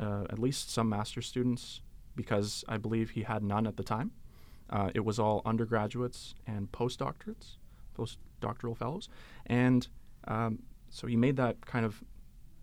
uh, 0.00 0.24
at 0.30 0.38
least 0.38 0.70
some 0.70 0.88
master 0.88 1.20
students 1.20 1.80
because 2.14 2.64
I 2.68 2.76
believe 2.76 3.10
he 3.10 3.22
had 3.24 3.42
none 3.42 3.66
at 3.66 3.76
the 3.76 3.82
time. 3.82 4.12
Uh, 4.70 4.90
it 4.94 5.04
was 5.04 5.18
all 5.18 5.42
undergraduates 5.44 6.34
and 6.46 6.70
postdoctorates, 6.72 7.56
postdoctoral 7.96 8.76
fellows. 8.76 9.08
And 9.46 9.88
um, 10.26 10.60
so 10.90 11.06
he 11.06 11.16
made 11.16 11.36
that 11.36 11.64
kind 11.66 11.84
of 11.84 12.02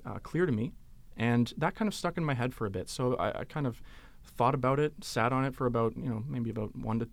uh, 0.06 0.20
clear 0.20 0.46
to 0.46 0.52
me. 0.52 0.74
And 1.18 1.54
that 1.58 1.76
kind 1.76 1.88
of 1.88 1.94
stuck 1.94 2.18
in 2.18 2.26
my 2.26 2.34
head 2.34 2.54
for 2.54 2.66
a 2.66 2.70
bit. 2.70 2.90
So 2.90 3.16
I, 3.16 3.40
I 3.40 3.44
kind 3.46 3.66
of 3.66 3.82
thought 4.24 4.54
about 4.54 4.80
it, 4.80 4.94
sat 5.02 5.32
on 5.32 5.46
it 5.46 5.56
for 5.56 5.66
about, 5.66 5.96
you 5.96 6.10
know, 6.10 6.24
maybe 6.28 6.50
about 6.50 6.76
one 6.76 7.00
to 7.00 7.10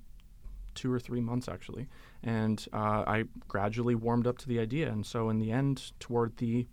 two 0.75 0.93
or 0.93 0.99
three 0.99 1.21
months 1.21 1.49
actually. 1.49 1.87
And 2.23 2.65
uh, 2.73 3.05
I 3.07 3.25
gradually 3.49 3.95
warmed 3.95 4.27
up 4.27 4.39
to 4.39 4.49
the 4.49 4.59
idea. 4.59 4.89
And 4.91 5.05
so 5.05 5.29
in 5.29 5.39
the 5.39 5.53
end, 5.53 5.93
toward 6.01 6.37
the 6.39 6.67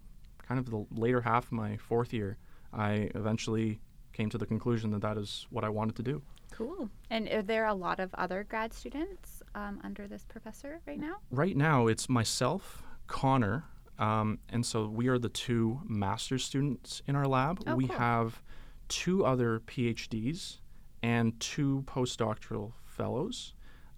kind 0.48 0.60
of 0.60 0.70
the 0.70 0.86
later 0.92 1.22
half 1.22 1.46
of 1.46 1.52
my 1.52 1.78
fourth 1.78 2.14
year, 2.14 2.38
I 2.74 3.10
eventually 3.16 3.80
came 4.14 4.30
to 4.30 4.38
the 4.38 4.46
conclusion 4.46 4.92
that 4.92 5.02
that 5.02 5.18
is 5.18 5.46
what 5.50 5.64
I 5.64 5.70
wanted 5.70 5.96
to 5.98 6.04
do. 6.04 6.22
Cool. 6.60 6.90
And 7.10 7.30
are 7.30 7.42
there 7.42 7.68
a 7.68 7.74
lot 7.74 8.02
of 8.02 8.14
other 8.16 8.44
grad 8.44 8.74
students 8.74 9.42
um, 9.56 9.80
under 9.82 10.08
this 10.08 10.26
professor 10.26 10.82
right 10.86 11.00
now? 11.00 11.16
Right 11.32 11.56
now, 11.56 11.88
it's 11.88 12.10
myself, 12.10 12.84
Connor, 13.08 13.64
um, 13.98 14.40
and 14.50 14.66
so 14.66 14.86
we 14.88 15.08
are 15.08 15.18
the 15.18 15.30
two 15.30 15.80
master's 15.88 16.44
students 16.44 17.02
in 17.08 17.16
our 17.16 17.26
lab. 17.26 17.64
Oh, 17.66 17.76
we 17.76 17.88
cool. 17.88 17.96
have 17.96 18.42
two 18.90 19.26
other 19.26 19.62
PhDs 19.62 20.58
and 21.02 21.40
two 21.40 21.86
postdoctoral 21.88 22.74
fellows, 22.86 23.54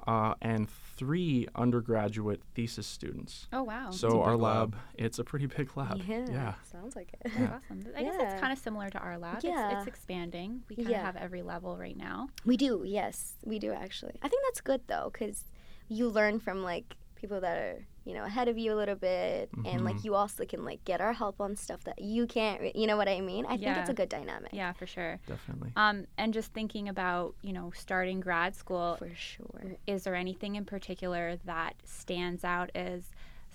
uh, 0.07 0.33
and 0.41 0.69
three 0.97 1.47
undergraduate 1.55 2.41
thesis 2.53 2.85
students. 2.87 3.47
Oh, 3.53 3.63
wow. 3.63 3.89
So 3.91 4.21
our 4.21 4.33
big 4.33 4.41
lab. 4.41 4.73
lab, 4.73 4.75
it's 4.95 5.19
a 5.19 5.23
pretty 5.23 5.45
big 5.47 5.75
lab. 5.75 6.01
yeah. 6.07 6.53
sounds 6.71 6.95
like 6.95 7.13
it 7.13 7.31
That's 7.37 7.53
awesome. 7.65 7.85
I 7.95 8.03
guess 8.03 8.15
it's 8.19 8.39
kind 8.41 8.53
of 8.53 8.59
similar 8.59 8.89
to 8.89 8.99
our 8.99 9.17
lab. 9.17 9.35
It's, 9.37 9.45
Yeah. 9.45 9.77
it's 9.77 9.87
expanding. 9.87 10.63
We 10.69 10.75
kind 10.77 10.89
Yeah. 10.89 10.99
of 10.99 11.05
have 11.05 11.15
every 11.15 11.41
level 11.41 11.77
right 11.77 11.97
now. 11.97 12.29
We 12.45 12.57
do, 12.57 12.83
yes, 12.85 13.33
we 13.43 13.59
do 13.59 13.71
actually. 13.71 14.15
I 14.21 14.27
think 14.27 14.43
that's 14.47 14.61
good 14.61 14.81
though, 14.87 15.09
because 15.11 15.45
you 15.87 16.07
learn 16.09 16.39
from 16.39 16.63
like 16.63 16.95
people 17.15 17.39
that 17.41 17.57
are 17.57 17.85
you 18.05 18.13
know 18.13 18.23
ahead 18.23 18.47
of 18.47 18.57
you 18.57 18.73
a 18.73 18.75
little 18.75 18.95
bit, 18.95 19.49
and 19.65 19.85
like 19.85 19.97
Mhm. 19.97 20.03
you 20.05 20.15
also 20.15 20.45
can 20.45 20.65
like 20.65 20.83
get 20.85 21.01
our 21.01 21.13
help 21.13 21.39
on 21.39 21.55
stuff 21.55 21.83
that 21.83 22.01
you 22.01 22.25
can't. 22.27 22.59
Re- 22.61 22.71
you 22.73 22.87
know 22.87 22.97
what 22.97 23.07
I 23.07 23.21
mean? 23.21 23.45
I 23.45 23.57
think 23.57 23.77
it's 23.77 23.89
a 23.89 23.93
good 23.93 24.09
dynamic. 24.09 24.49
Yeah, 24.53 24.73
for 24.73 24.87
sure. 24.87 25.19
Definitely. 25.27 25.71
Um, 25.75 26.07
and 26.17 26.33
just 26.33 26.51
thinking 26.53 26.89
about, 26.89 27.35
you 27.41 27.53
know, 27.53 27.71
starting 27.75 28.19
grad 28.19 28.55
school, 28.55 28.95
for 28.97 29.13
sure. 29.15 29.75
is 29.85 30.03
there 30.03 30.15
anything 30.15 30.55
in 30.55 30.65
particular 30.65 31.35
that 31.45 31.75
stands 31.85 32.43
out 32.43 32.71
as 32.75 33.11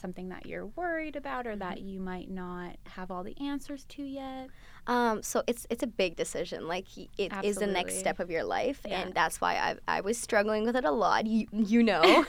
something 0.06 0.28
that 0.28 0.46
you're 0.46 0.66
worried 0.66 1.16
about 1.16 1.48
or 1.48 1.56
that 1.56 1.80
you 1.80 1.98
might 1.98 2.30
not 2.30 2.76
have 2.90 3.10
all 3.10 3.24
the 3.24 3.36
answers 3.40 3.84
to 3.86 4.02
yet? 4.04 4.48
Um, 4.86 5.20
so 5.20 5.42
it's 5.48 5.66
it's 5.68 5.82
a 5.82 5.86
big 5.88 6.14
decision. 6.14 6.68
Like 6.68 6.86
it 7.18 7.32
is 7.42 7.56
the 7.56 7.66
next 7.66 7.98
step 7.98 8.20
of 8.20 8.30
your 8.30 8.44
life, 8.44 8.82
Yeah. 8.86 9.00
and 9.00 9.12
that's 9.14 9.40
why 9.40 9.54
I 9.56 9.96
I 9.96 10.00
was 10.00 10.16
struggling 10.16 10.62
with 10.64 10.76
it 10.76 10.84
a 10.84 10.92
lot. 10.92 11.26
You 11.26 11.48
you 11.52 11.82
know, 11.90 12.24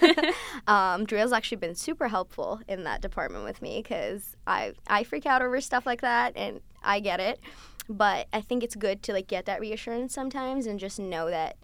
um, 0.67 1.05
Drea's 1.05 1.31
actually 1.31 1.57
been 1.57 1.75
super 1.75 2.07
helpful 2.07 2.59
in 2.67 2.83
that 2.85 2.99
department 3.01 3.43
with 3.43 3.61
me 3.61 3.83
because 3.83 4.35
I 4.47 4.73
I 4.87 5.03
freak 5.03 5.27
out 5.27 5.43
over 5.43 5.61
stuff 5.61 5.85
like 5.85 6.01
that, 6.01 6.33
and 6.35 6.61
I 6.83 6.99
get 6.99 7.19
it. 7.19 7.39
But 7.87 8.27
I 8.33 8.41
think 8.41 8.63
it's 8.63 8.75
good 8.75 9.03
to 9.03 9.13
like 9.13 9.27
get 9.27 9.45
that 9.45 9.59
reassurance 9.61 10.13
sometimes 10.15 10.65
and 10.65 10.79
just 10.79 10.99
know 10.99 11.29
that 11.29 11.57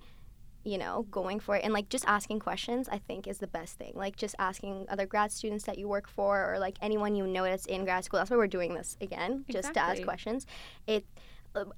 you 0.63 0.77
know, 0.77 1.05
going 1.11 1.39
for 1.39 1.55
it 1.55 1.63
and 1.63 1.73
like 1.73 1.89
just 1.89 2.05
asking 2.07 2.39
questions, 2.39 2.87
I 2.89 2.97
think 2.97 3.27
is 3.27 3.39
the 3.39 3.47
best 3.47 3.77
thing. 3.77 3.93
Like 3.95 4.15
just 4.15 4.35
asking 4.39 4.85
other 4.89 5.05
grad 5.05 5.31
students 5.31 5.65
that 5.65 5.77
you 5.77 5.87
work 5.87 6.07
for 6.07 6.53
or 6.53 6.59
like 6.59 6.77
anyone 6.81 7.15
you 7.15 7.27
know 7.27 7.43
that's 7.43 7.65
in 7.65 7.83
grad 7.83 8.05
school. 8.05 8.19
That's 8.19 8.31
why 8.31 8.37
we're 8.37 8.47
doing 8.47 8.73
this 8.73 8.97
again, 9.01 9.45
just 9.49 9.73
to 9.73 9.79
ask 9.79 10.03
questions. 10.03 10.45
It 10.87 11.05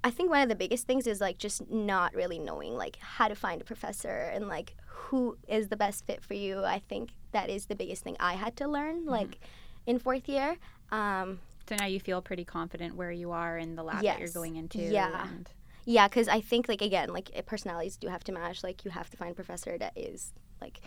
I 0.02 0.10
think 0.10 0.30
one 0.30 0.42
of 0.42 0.48
the 0.48 0.54
biggest 0.54 0.86
things 0.86 1.06
is 1.06 1.20
like 1.20 1.38
just 1.38 1.70
not 1.70 2.14
really 2.14 2.38
knowing 2.38 2.76
like 2.76 2.96
how 3.00 3.28
to 3.28 3.34
find 3.34 3.60
a 3.60 3.64
professor 3.64 4.30
and 4.32 4.48
like 4.48 4.74
who 4.86 5.36
is 5.48 5.68
the 5.68 5.76
best 5.76 6.06
fit 6.06 6.22
for 6.22 6.34
you. 6.34 6.64
I 6.64 6.78
think 6.78 7.10
that 7.32 7.50
is 7.50 7.66
the 7.66 7.74
biggest 7.74 8.02
thing 8.02 8.16
I 8.18 8.34
had 8.34 8.56
to 8.56 8.68
learn 8.68 9.04
like 9.04 9.38
in 9.86 9.98
fourth 9.98 10.28
year. 10.28 10.56
Um, 10.90 11.40
So 11.68 11.76
now 11.76 11.86
you 11.86 12.00
feel 12.00 12.22
pretty 12.22 12.44
confident 12.44 12.94
where 12.96 13.12
you 13.12 13.32
are 13.32 13.58
in 13.58 13.76
the 13.76 13.82
lab 13.82 14.02
that 14.02 14.18
you're 14.20 14.28
going 14.28 14.56
into. 14.56 14.78
Yeah. 14.78 15.28
And 15.28 15.50
Yeah, 15.86 16.08
because 16.08 16.26
I 16.28 16.40
think 16.40 16.68
like 16.68 16.82
again, 16.82 17.08
like 17.12 17.30
eh, 17.32 17.42
personalities 17.46 17.96
do 17.96 18.08
have 18.08 18.24
to 18.24 18.32
match. 18.32 18.62
Like 18.62 18.84
you 18.84 18.90
have 18.90 19.08
to 19.10 19.16
find 19.16 19.30
a 19.30 19.34
professor 19.34 19.78
that 19.78 19.92
is 19.96 20.32
like 20.60 20.80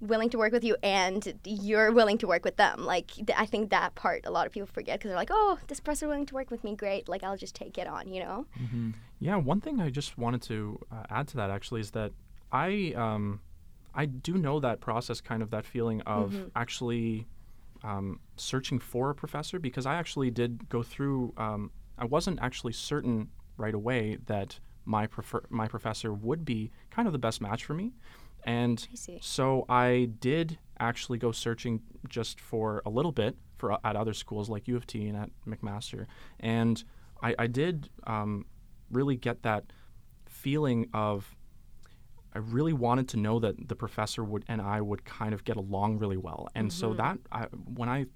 willing 0.00 0.28
to 0.30 0.38
work 0.38 0.52
with 0.52 0.64
you, 0.64 0.76
and 0.82 1.38
you're 1.44 1.92
willing 1.92 2.18
to 2.18 2.26
work 2.26 2.44
with 2.44 2.56
them. 2.56 2.84
Like 2.84 3.12
th- 3.12 3.30
I 3.36 3.46
think 3.46 3.70
that 3.70 3.94
part 3.94 4.22
a 4.26 4.30
lot 4.30 4.46
of 4.46 4.52
people 4.52 4.66
forget 4.66 4.98
because 4.98 5.08
they're 5.10 5.16
like, 5.16 5.30
oh, 5.30 5.58
this 5.68 5.78
professor 5.78 6.08
willing 6.08 6.26
to 6.26 6.34
work 6.34 6.50
with 6.50 6.64
me, 6.64 6.74
great. 6.74 7.08
Like 7.08 7.22
I'll 7.22 7.36
just 7.36 7.54
take 7.54 7.78
it 7.78 7.86
on, 7.86 8.12
you 8.12 8.20
know. 8.24 8.46
hmm 8.70 8.90
Yeah, 9.20 9.36
one 9.36 9.60
thing 9.60 9.80
I 9.80 9.88
just 9.90 10.18
wanted 10.18 10.42
to 10.42 10.80
uh, 10.90 11.04
add 11.10 11.28
to 11.28 11.36
that 11.36 11.50
actually 11.50 11.80
is 11.82 11.92
that 11.92 12.10
I 12.50 12.92
um, 12.96 13.40
I 13.94 14.06
do 14.06 14.34
know 14.34 14.58
that 14.60 14.80
process, 14.80 15.20
kind 15.20 15.42
of 15.42 15.50
that 15.50 15.64
feeling 15.64 16.00
of 16.02 16.32
Mhm. 16.34 16.50
actually 16.56 17.26
um, 17.84 18.18
searching 18.36 18.80
for 18.80 19.10
a 19.10 19.14
professor 19.14 19.60
because 19.60 19.86
I 19.86 19.94
actually 19.94 20.30
did 20.32 20.68
go 20.68 20.82
through. 20.82 21.34
Um, 21.36 21.70
I 21.96 22.04
wasn't 22.06 22.40
actually 22.40 22.72
certain 22.72 23.28
right 23.60 23.74
away 23.74 24.18
that 24.26 24.58
my 24.84 25.06
prefer- 25.06 25.46
my 25.50 25.68
professor 25.68 26.12
would 26.12 26.44
be 26.44 26.70
kind 26.90 27.06
of 27.06 27.12
the 27.12 27.18
best 27.18 27.40
match 27.40 27.64
for 27.64 27.74
me, 27.74 27.92
and 28.44 28.88
I 28.92 29.18
so 29.20 29.66
I 29.68 30.10
did 30.20 30.58
actually 30.78 31.18
go 31.18 31.30
searching 31.30 31.82
just 32.08 32.40
for 32.40 32.82
a 32.86 32.90
little 32.90 33.12
bit 33.12 33.36
for 33.58 33.78
at 33.84 33.94
other 33.96 34.14
schools 34.14 34.48
like 34.48 34.66
U 34.66 34.76
of 34.76 34.86
T 34.86 35.06
and 35.06 35.16
at 35.16 35.30
McMaster, 35.46 36.06
and 36.40 36.82
I, 37.22 37.34
I 37.38 37.46
did 37.46 37.90
um, 38.06 38.46
really 38.90 39.16
get 39.16 39.42
that 39.42 39.64
feeling 40.26 40.88
of 40.94 41.36
I 42.32 42.38
really 42.38 42.72
wanted 42.72 43.08
to 43.08 43.16
know 43.16 43.40
that 43.40 43.68
the 43.68 43.74
professor 43.74 44.22
would 44.22 44.44
and 44.48 44.62
I 44.62 44.80
would 44.80 45.04
kind 45.04 45.34
of 45.34 45.44
get 45.44 45.56
along 45.56 45.98
really 45.98 46.16
well. 46.16 46.48
And 46.54 46.72
so 46.72 46.94
that 46.94 47.18
I, 47.32 47.46
when 47.74 47.88
I, 47.88 48.06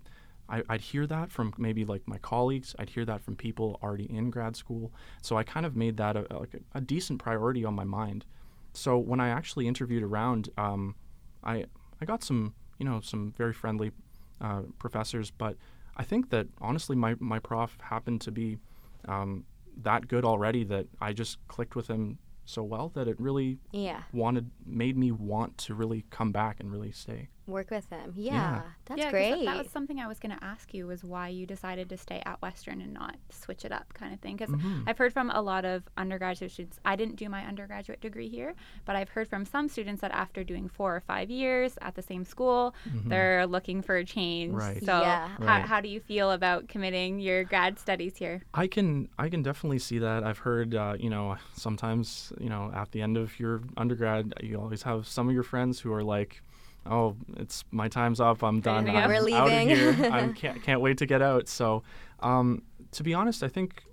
I 0.48 0.62
I'd 0.68 0.80
hear 0.80 1.06
that 1.06 1.30
from 1.32 1.54
maybe 1.58 1.84
like 1.84 2.02
my 2.06 2.18
colleagues, 2.18 2.74
I'd 2.78 2.90
hear 2.90 3.04
that 3.06 3.20
from 3.22 3.36
people 3.36 3.78
already 3.82 4.04
in 4.04 4.30
grad 4.30 4.56
school. 4.56 4.92
So 5.22 5.36
I 5.36 5.42
kind 5.42 5.64
of 5.66 5.74
made 5.76 5.96
that 5.96 6.16
a, 6.16 6.26
a- 6.34 6.38
like 6.38 6.54
a, 6.54 6.78
a 6.78 6.80
decent 6.80 7.18
priority 7.20 7.64
on 7.64 7.74
my 7.74 7.84
mind. 7.84 8.24
So 8.72 8.98
when 8.98 9.20
I 9.20 9.28
actually 9.28 9.66
interviewed 9.68 10.02
around, 10.02 10.48
um, 10.58 10.96
I 11.42 11.64
I 12.00 12.04
got 12.04 12.22
some 12.22 12.54
you 12.78 12.84
know 12.84 13.00
some 13.00 13.32
very 13.36 13.52
friendly 13.52 13.92
uh, 14.40 14.62
professors, 14.78 15.30
but 15.30 15.56
I 15.96 16.02
think 16.04 16.30
that 16.30 16.46
honestly 16.60 16.96
my 16.96 17.14
my 17.20 17.38
prof 17.38 17.78
happened 17.80 18.20
to 18.22 18.32
be 18.32 18.58
um, 19.06 19.44
that 19.82 20.08
good 20.08 20.24
already 20.24 20.64
that 20.64 20.86
I 21.00 21.12
just 21.12 21.38
clicked 21.48 21.76
with 21.76 21.88
him 21.88 22.18
so 22.46 22.62
well 22.62 22.90
that 22.90 23.08
it 23.08 23.18
really 23.18 23.58
Yeah. 23.72 24.02
wanted 24.12 24.50
made 24.66 24.96
me 24.98 25.10
want 25.10 25.56
to 25.58 25.74
really 25.74 26.04
come 26.10 26.30
back 26.32 26.60
and 26.60 26.70
really 26.70 26.92
stay. 26.92 27.28
Work 27.46 27.70
with 27.70 27.90
them. 27.90 28.12
Yeah. 28.16 28.34
Yeah. 28.34 28.62
That's 28.86 28.98
yeah, 28.98 29.04
'cause 29.04 29.10
great. 29.12 29.30
That, 29.30 29.44
that 29.44 29.58
was 29.58 29.70
something 29.70 30.00
I 30.00 30.06
was 30.06 30.18
going 30.18 30.36
to 30.36 30.42
ask 30.44 30.72
you 30.72 30.86
was 30.86 31.04
why 31.04 31.28
you 31.28 31.46
decided 31.46 31.88
to 31.90 31.96
stay 31.98 32.22
at 32.24 32.40
Western 32.40 32.80
and 32.80 32.92
not 32.94 33.16
switch 33.30 33.64
it 33.64 33.72
up, 33.72 33.92
kind 33.94 34.12
of 34.14 34.20
thing. 34.20 34.36
Because 34.36 34.54
Mm-hmm. 34.54 34.82
I've 34.86 34.96
heard 34.98 35.12
from 35.12 35.30
a 35.30 35.42
lot 35.42 35.64
of 35.64 35.82
undergraduate 35.96 36.52
students. 36.52 36.78
I 36.84 36.96
didn't 36.96 37.16
do 37.16 37.28
my 37.28 37.44
undergraduate 37.44 38.00
degree 38.00 38.28
here, 38.28 38.54
but 38.86 38.96
I've 38.96 39.08
heard 39.10 39.28
from 39.28 39.44
some 39.44 39.68
students 39.68 40.00
that 40.00 40.10
after 40.12 40.42
doing 40.44 40.68
four 40.68 40.94
or 40.96 41.00
five 41.00 41.30
years 41.30 41.76
at 41.82 41.94
the 41.96 42.02
same 42.02 42.24
school, 42.24 42.74
they're 43.06 43.46
looking 43.46 43.82
for 43.82 43.96
a 43.96 44.04
change. 44.04 44.52
Mm-hmm. 44.52 44.58
Right. 44.60 44.84
So, 44.84 45.00
Yeah. 45.00 45.28
how, 45.38 45.44
Right. 45.44 45.64
how 45.66 45.80
do 45.80 45.88
you 45.88 46.00
feel 46.00 46.30
about 46.32 46.68
committing 46.68 47.18
your 47.20 47.44
grad 47.44 47.78
studies 47.78 48.16
here? 48.16 48.42
I 48.54 48.66
can 48.66 49.08
I 49.18 49.28
can 49.28 49.42
definitely 49.42 49.78
see 49.80 49.98
that. 49.98 50.24
I've 50.24 50.38
heard 50.38 50.74
uh, 50.74 50.96
you 50.98 51.10
know 51.10 51.36
sometimes 51.56 52.32
you 52.40 52.48
know 52.48 52.70
at 52.74 52.92
the 52.92 53.02
end 53.02 53.16
of 53.16 53.38
your 53.38 53.60
undergrad 53.76 54.32
you 54.42 54.58
always 54.60 54.82
have 54.82 55.06
some 55.06 55.28
of 55.28 55.34
your 55.34 55.42
friends 55.42 55.80
who 55.80 55.92
are 55.92 56.02
like, 56.04 56.42
oh 56.86 57.16
it's 57.36 57.64
my 57.70 57.88
time's 57.88 58.20
up 58.20 58.42
I'm 58.42 58.60
done. 58.60 58.88
I'm 58.88 59.08
We're 59.08 59.20
leaving." 59.20 59.68
here 59.68 59.96
I 60.12 60.28
can't 60.28 60.62
can't 60.62 60.80
wait 60.80 60.98
to 60.98 61.06
get 61.06 61.22
out. 61.22 61.48
So 61.48 61.82
um, 62.20 62.62
to 62.92 63.02
be 63.02 63.14
honest, 63.14 63.42
I 63.42 63.48
think 63.48 63.84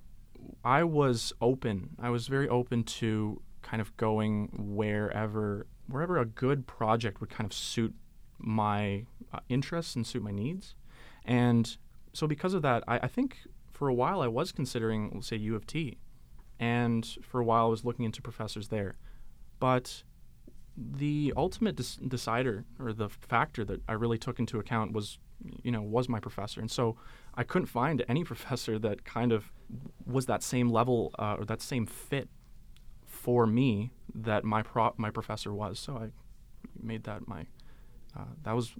I 0.64 0.84
was 0.84 1.34
open. 1.42 1.92
I 2.00 2.10
was 2.10 2.28
very 2.28 2.48
open 2.48 2.84
to 2.84 3.42
kind 3.62 3.82
of 3.82 3.96
going 3.98 4.50
wherever 4.54 5.68
wherever 5.88 6.18
a 6.18 6.26
good 6.26 6.68
project 6.68 7.20
would 7.20 7.30
kind 7.30 7.46
of 7.46 7.54
suit 7.54 7.94
my 8.38 9.06
uh, 9.34 9.40
interests 9.50 9.96
and 9.96 10.06
suit 10.06 10.24
my 10.24 10.32
needs. 10.32 10.76
And 11.26 11.78
so 12.14 12.28
because 12.28 12.54
of 12.54 12.62
that, 12.64 12.84
I, 12.88 13.00
I 13.04 13.08
think 13.08 13.38
for 13.72 13.88
a 13.88 13.94
while 13.94 14.22
I 14.22 14.28
was 14.28 14.52
considering, 14.52 15.12
let's 15.14 15.28
say, 15.28 15.38
U 15.38 15.56
of 15.56 15.68
T, 15.68 15.98
and 16.60 17.06
for 17.22 17.40
a 17.40 17.44
while 17.44 17.66
I 17.66 17.70
was 17.70 17.84
looking 17.86 18.06
into 18.06 18.22
professors 18.22 18.70
there. 18.70 18.98
But 19.60 20.04
the 20.78 21.34
ultimate 21.36 21.76
dis- 21.76 21.96
decider 21.98 22.66
or 22.80 22.94
the 22.94 23.10
factor 23.10 23.64
that 23.66 23.82
I 23.88 23.94
really 23.94 24.18
took 24.18 24.40
into 24.40 24.58
account 24.60 24.94
was, 24.94 25.20
you 25.64 25.72
know, 25.72 25.82
was 25.82 26.08
my 26.10 26.20
professor. 26.20 26.60
And 26.62 26.72
so 26.72 26.96
I 27.36 27.44
couldn't 27.44 27.68
find 27.68 28.04
any 28.08 28.24
professor 28.34 28.80
that 28.80 29.04
kind 29.06 29.32
of 29.32 29.52
was 30.06 30.26
that 30.28 30.44
same 30.44 30.70
level 30.70 31.14
uh, 31.20 31.36
or 31.40 31.46
that 31.46 31.62
same 31.62 31.86
fit 31.86 32.30
for 33.06 33.46
me 33.46 33.92
that 34.16 34.44
my 34.44 34.62
pro- 34.64 34.94
my 34.98 35.10
professor 35.12 35.54
was. 35.54 35.80
So 35.80 35.98
I 35.98 36.10
made 36.82 37.04
that 37.04 37.28
my 37.28 37.46
uh, 38.18 38.26
that 38.44 38.56
was 38.56 38.74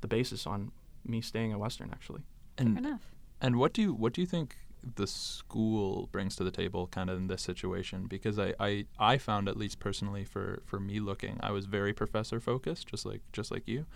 the 0.00 0.08
basis 0.08 0.46
on 0.46 0.70
me 1.04 1.20
staying 1.20 1.52
at 1.52 1.58
Western 1.58 1.90
actually. 1.90 2.22
Fair 2.56 2.66
And 2.66 2.78
enough. 2.78 3.14
and 3.40 3.56
what 3.56 3.72
do 3.72 3.82
you 3.82 3.92
what 3.94 4.12
do 4.12 4.20
you 4.20 4.26
think 4.26 4.56
the 4.96 5.06
school 5.06 6.08
brings 6.12 6.36
to 6.36 6.44
the 6.44 6.50
table 6.50 6.86
kind 6.86 7.10
of 7.10 7.18
in 7.18 7.26
this 7.26 7.42
situation? 7.42 8.06
Because 8.06 8.38
I, 8.38 8.54
I, 8.58 8.86
I 8.98 9.18
found 9.18 9.48
at 9.48 9.56
least 9.56 9.78
personally 9.78 10.24
for, 10.24 10.62
for 10.64 10.80
me 10.80 11.00
looking, 11.00 11.38
I 11.40 11.50
was 11.50 11.66
very 11.66 11.92
professor 11.92 12.40
focused, 12.40 12.86
just 12.88 13.04
like 13.06 13.20
just 13.32 13.50
like 13.50 13.66
you. 13.66 13.86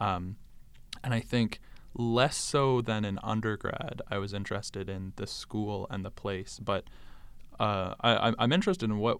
Um, 0.00 0.36
and 1.04 1.14
I 1.14 1.20
think 1.20 1.60
less 1.94 2.36
so 2.36 2.80
than 2.80 3.04
in 3.04 3.18
undergrad, 3.22 4.02
I 4.10 4.18
was 4.18 4.32
interested 4.32 4.88
in 4.88 5.12
the 5.16 5.26
school 5.26 5.86
and 5.90 6.04
the 6.04 6.10
place. 6.10 6.58
But 6.62 6.84
uh, 7.60 7.94
I, 8.00 8.12
I'm- 8.12 8.52
interested 8.52 8.90
in 8.90 8.98
what 8.98 9.18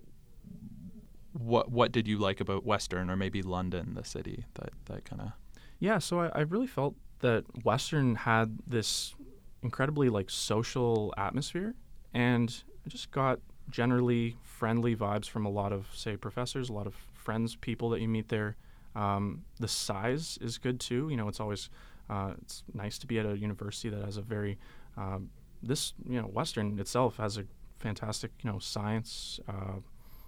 what 1.32 1.70
what 1.70 1.92
did 1.92 2.06
you 2.06 2.18
like 2.18 2.40
about 2.40 2.64
Western 2.64 3.11
or 3.11 3.16
maybe 3.16 3.42
London, 3.42 3.94
the 3.94 4.04
city 4.04 4.44
that 4.54 4.70
that 4.87 5.04
kind 5.04 5.22
of 5.22 5.32
Yeah, 5.78 5.98
so 5.98 6.20
I, 6.20 6.26
I 6.28 6.40
really 6.40 6.66
felt 6.66 6.94
that 7.20 7.64
Western 7.64 8.16
had 8.16 8.58
this 8.66 9.14
incredibly 9.62 10.09
like 10.09 10.31
social 10.31 11.14
atmosphere, 11.16 11.75
and 12.14 12.62
I 12.85 12.88
just 12.88 13.11
got 13.11 13.40
generally 13.70 14.37
friendly 14.42 14.94
vibes 14.96 15.29
from 15.29 15.46
a 15.46 15.51
lot 15.51 15.72
of 15.72 15.87
say 15.94 16.16
professors, 16.16 16.68
a 16.68 16.72
lot 16.72 16.87
of 16.87 16.94
friends, 17.12 17.57
people 17.57 17.90
that 17.90 18.01
you 18.01 18.09
meet 18.09 18.29
there. 18.29 18.57
Um, 18.94 19.44
the 19.59 19.68
size 19.68 20.38
is 20.42 20.59
good 20.59 20.81
too. 20.81 21.09
You 21.09 21.16
know, 21.16 21.29
it's 21.29 21.40
always 21.40 21.70
uh, 22.11 22.33
it's 22.42 22.62
nice 22.75 22.98
to 22.98 23.07
be 23.07 23.18
at 23.18 23.27
a 23.27 23.37
university 23.37 23.88
that 23.88 24.05
has 24.05 24.16
a 24.16 24.22
very 24.22 24.59
um, 24.96 25.31
this 25.62 25.94
you 26.09 26.20
know 26.20 26.27
Western 26.27 26.79
itself 26.79 27.16
has 27.16 27.38
a 27.38 27.44
fantastic 27.79 28.31
you 28.42 28.51
know 28.51 28.59
science, 28.59 29.40
uh, 29.48 29.81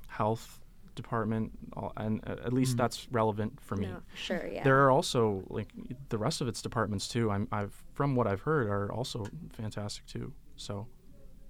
health 0.08 0.60
department, 0.94 1.52
and 1.96 2.20
uh, 2.26 2.36
at 2.44 2.52
least 2.52 2.76
that's 2.76 3.06
relevant 3.10 3.60
for 3.60 3.76
me. 3.76 3.86
No, 3.86 4.02
for 4.10 4.16
sure, 4.16 4.48
yeah. 4.50 4.62
There 4.62 4.84
are 4.84 4.90
also 4.90 5.44
like 5.48 5.68
the 6.08 6.18
rest 6.18 6.40
of 6.40 6.48
its 6.48 6.62
departments 6.62 7.08
too. 7.08 7.30
I'm 7.30 7.48
I've 7.52 7.82
from 7.92 8.16
what 8.16 8.26
I've 8.26 8.42
heard 8.42 8.68
are 8.68 8.92
also 8.92 9.26
fantastic 9.52 10.06
too. 10.06 10.32
So, 10.56 10.86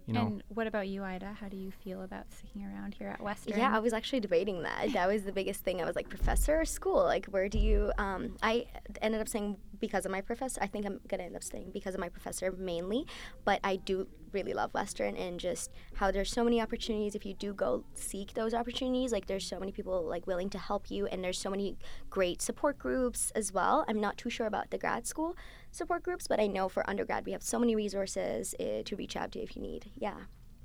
you 0.06 0.14
know, 0.14 0.26
And 0.26 0.42
what 0.48 0.66
about 0.66 0.88
you, 0.88 1.02
Ida? 1.02 1.32
How 1.40 1.48
do 1.48 1.56
you 1.56 1.70
feel 1.70 2.02
about 2.02 2.24
sticking 2.32 2.64
around 2.64 2.94
here 2.94 3.08
at 3.08 3.20
Western? 3.22 3.58
Yeah, 3.58 3.74
I 3.74 3.78
was 3.78 3.92
actually 3.92 4.20
debating 4.20 4.62
that. 4.62 4.92
That 4.92 5.08
was 5.08 5.24
the 5.24 5.32
biggest 5.32 5.60
thing. 5.60 5.80
I 5.80 5.84
was 5.84 5.96
like, 5.96 6.08
professor 6.08 6.60
or 6.60 6.64
school? 6.64 7.02
Like, 7.04 7.26
where 7.26 7.48
do 7.48 7.58
you? 7.58 7.92
Um, 7.98 8.36
I 8.42 8.66
ended 9.02 9.20
up 9.20 9.28
saying 9.28 9.56
because 9.80 10.04
of 10.06 10.12
my 10.12 10.20
professor. 10.20 10.62
I 10.62 10.66
think 10.66 10.86
I'm 10.86 11.00
gonna 11.08 11.24
end 11.24 11.36
up 11.36 11.42
staying 11.42 11.70
because 11.72 11.94
of 11.94 12.00
my 12.00 12.08
professor 12.08 12.52
mainly. 12.52 13.06
But 13.44 13.60
I 13.64 13.76
do 13.76 14.06
really 14.34 14.52
love 14.52 14.74
Western 14.74 15.16
and 15.16 15.40
just 15.40 15.70
how 15.94 16.10
there's 16.10 16.30
so 16.30 16.44
many 16.44 16.60
opportunities. 16.60 17.14
If 17.14 17.24
you 17.24 17.34
do 17.34 17.54
go 17.54 17.84
seek 17.94 18.34
those 18.34 18.52
opportunities, 18.52 19.12
like 19.12 19.26
there's 19.26 19.46
so 19.46 19.58
many 19.58 19.72
people 19.72 20.04
like 20.04 20.26
willing 20.26 20.50
to 20.50 20.58
help 20.58 20.90
you, 20.90 21.06
and 21.06 21.22
there's 21.22 21.38
so 21.38 21.50
many 21.50 21.76
great 22.10 22.42
support 22.42 22.78
groups 22.78 23.30
as 23.34 23.52
well. 23.52 23.84
I'm 23.88 24.00
not 24.00 24.18
too 24.18 24.30
sure 24.30 24.46
about 24.46 24.70
the 24.70 24.78
grad 24.78 25.06
school 25.06 25.36
support 25.70 26.02
groups, 26.02 26.28
but 26.28 26.40
I 26.40 26.46
know 26.46 26.68
for 26.68 26.88
undergrad 26.88 27.24
we 27.24 27.32
have 27.32 27.42
so 27.42 27.58
many 27.58 27.74
resources 27.74 28.54
uh, 28.60 28.82
to 28.84 28.96
reach 28.96 29.16
out 29.16 29.32
to 29.32 29.40
if 29.40 29.56
you 29.56 29.62
need. 29.62 29.90
Yeah. 29.96 30.16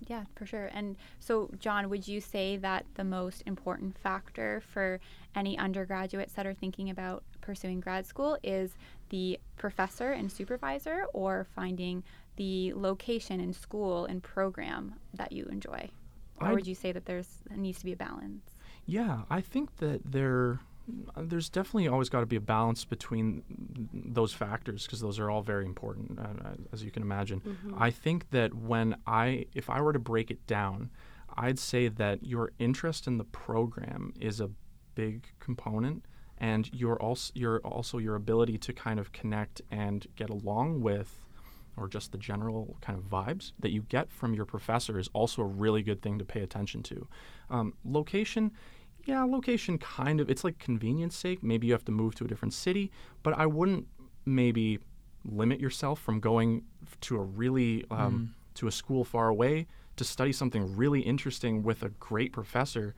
Yeah, 0.07 0.23
for 0.35 0.45
sure. 0.45 0.69
And 0.73 0.95
so, 1.19 1.49
John, 1.59 1.89
would 1.89 2.07
you 2.07 2.21
say 2.21 2.57
that 2.57 2.85
the 2.95 3.03
most 3.03 3.43
important 3.45 3.97
factor 3.97 4.61
for 4.61 4.99
any 5.35 5.57
undergraduates 5.57 6.33
that 6.33 6.47
are 6.47 6.53
thinking 6.53 6.89
about 6.89 7.23
pursuing 7.41 7.79
grad 7.79 8.05
school 8.05 8.37
is 8.43 8.75
the 9.09 9.39
professor 9.57 10.11
and 10.11 10.31
supervisor 10.31 11.05
or 11.13 11.45
finding 11.55 12.03
the 12.39 12.73
location 12.73 13.39
and 13.41 13.53
school 13.55 14.05
and 14.05 14.23
program 14.23 14.95
that 15.13 15.31
you 15.31 15.43
enjoy? 15.45 15.89
Or 16.41 16.47
I'd- 16.47 16.55
would 16.55 16.67
you 16.67 16.75
say 16.75 16.91
that 16.93 17.05
there's 17.05 17.27
there 17.47 17.57
needs 17.57 17.79
to 17.79 17.85
be 17.85 17.93
a 17.93 17.97
balance? 18.07 18.45
yeah, 18.85 19.21
I 19.29 19.41
think 19.41 19.67
that 19.77 19.99
there 20.17 20.59
there's 21.15 21.49
definitely 21.49 21.87
always 21.87 22.09
got 22.09 22.21
to 22.21 22.25
be 22.25 22.35
a 22.37 22.41
balance 22.57 22.83
between 22.83 23.43
those 23.93 24.33
factors 24.33 24.85
because 24.87 25.01
those 25.01 25.19
are 25.19 25.29
all 25.29 25.43
very 25.43 25.65
important, 25.65 26.17
uh, 26.17 26.55
as 26.73 26.83
you 26.83 26.89
can 26.89 27.03
imagine. 27.03 27.39
I 27.77 27.91
think 27.91 28.31
that 28.31 28.55
when 28.55 28.95
I, 29.05 29.45
if 29.53 29.69
I 29.69 29.81
were 29.81 29.93
to 29.93 29.99
break 29.99 30.31
it 30.31 30.41
down, 30.47 30.89
I'd 31.37 31.59
say 31.59 31.89
that 31.89 32.25
your 32.25 32.53
interest 32.57 33.05
in 33.05 33.19
the 33.19 33.23
program 33.25 34.13
is 34.19 34.41
a 34.41 34.49
big 34.95 35.27
component, 35.39 36.05
and 36.39 36.67
your 36.73 36.99
also 36.99 37.31
your 37.35 37.59
also 37.59 37.99
your 37.99 38.15
ability 38.15 38.57
to 38.57 38.73
kind 38.73 38.99
of 38.99 39.11
connect 39.11 39.61
and 39.69 40.07
get 40.15 40.29
along 40.31 40.81
with 40.81 41.09
or 41.79 41.87
just 41.87 42.11
the 42.11 42.17
general 42.17 42.77
kind 42.81 42.97
of 42.97 43.05
vibes 43.05 43.53
that 43.59 43.71
you 43.71 43.83
get 43.83 44.11
from 44.11 44.33
your 44.33 44.45
professor 44.45 44.99
is 44.99 45.09
also 45.13 45.41
a 45.41 45.45
really 45.45 45.81
good 45.81 46.01
thing 46.01 46.19
to 46.19 46.25
pay 46.25 46.41
attention 46.41 46.83
to. 46.83 47.07
Um, 47.49 47.73
location, 47.85 48.51
yeah, 49.05 49.23
location 49.23 49.77
kind 49.77 50.19
of, 50.19 50.29
it's 50.29 50.43
like 50.43 50.59
convenience 50.59 51.15
sake. 51.15 51.41
Maybe 51.41 51.67
you 51.67 51.73
have 51.73 51.85
to 51.85 51.91
move 51.91 52.15
to 52.15 52.25
a 52.25 52.27
different 52.27 52.53
city, 52.53 52.91
but 53.23 53.37
I 53.37 53.45
wouldn't 53.45 53.87
maybe 54.25 54.79
limit 55.25 55.59
yourself 55.59 55.99
from 55.99 56.19
going 56.19 56.63
to 57.01 57.17
a 57.17 57.21
really, 57.21 57.85
um, 57.91 58.35
to 58.55 58.67
a 58.67 58.71
school 58.71 59.03
far 59.03 59.29
away 59.29 59.67
to 59.95 60.03
study 60.03 60.31
something 60.31 60.75
really 60.75 61.01
interesting 61.01 61.61
with 61.61 61.83
a 61.83 61.89
great 61.89 62.31
professor 62.31 62.95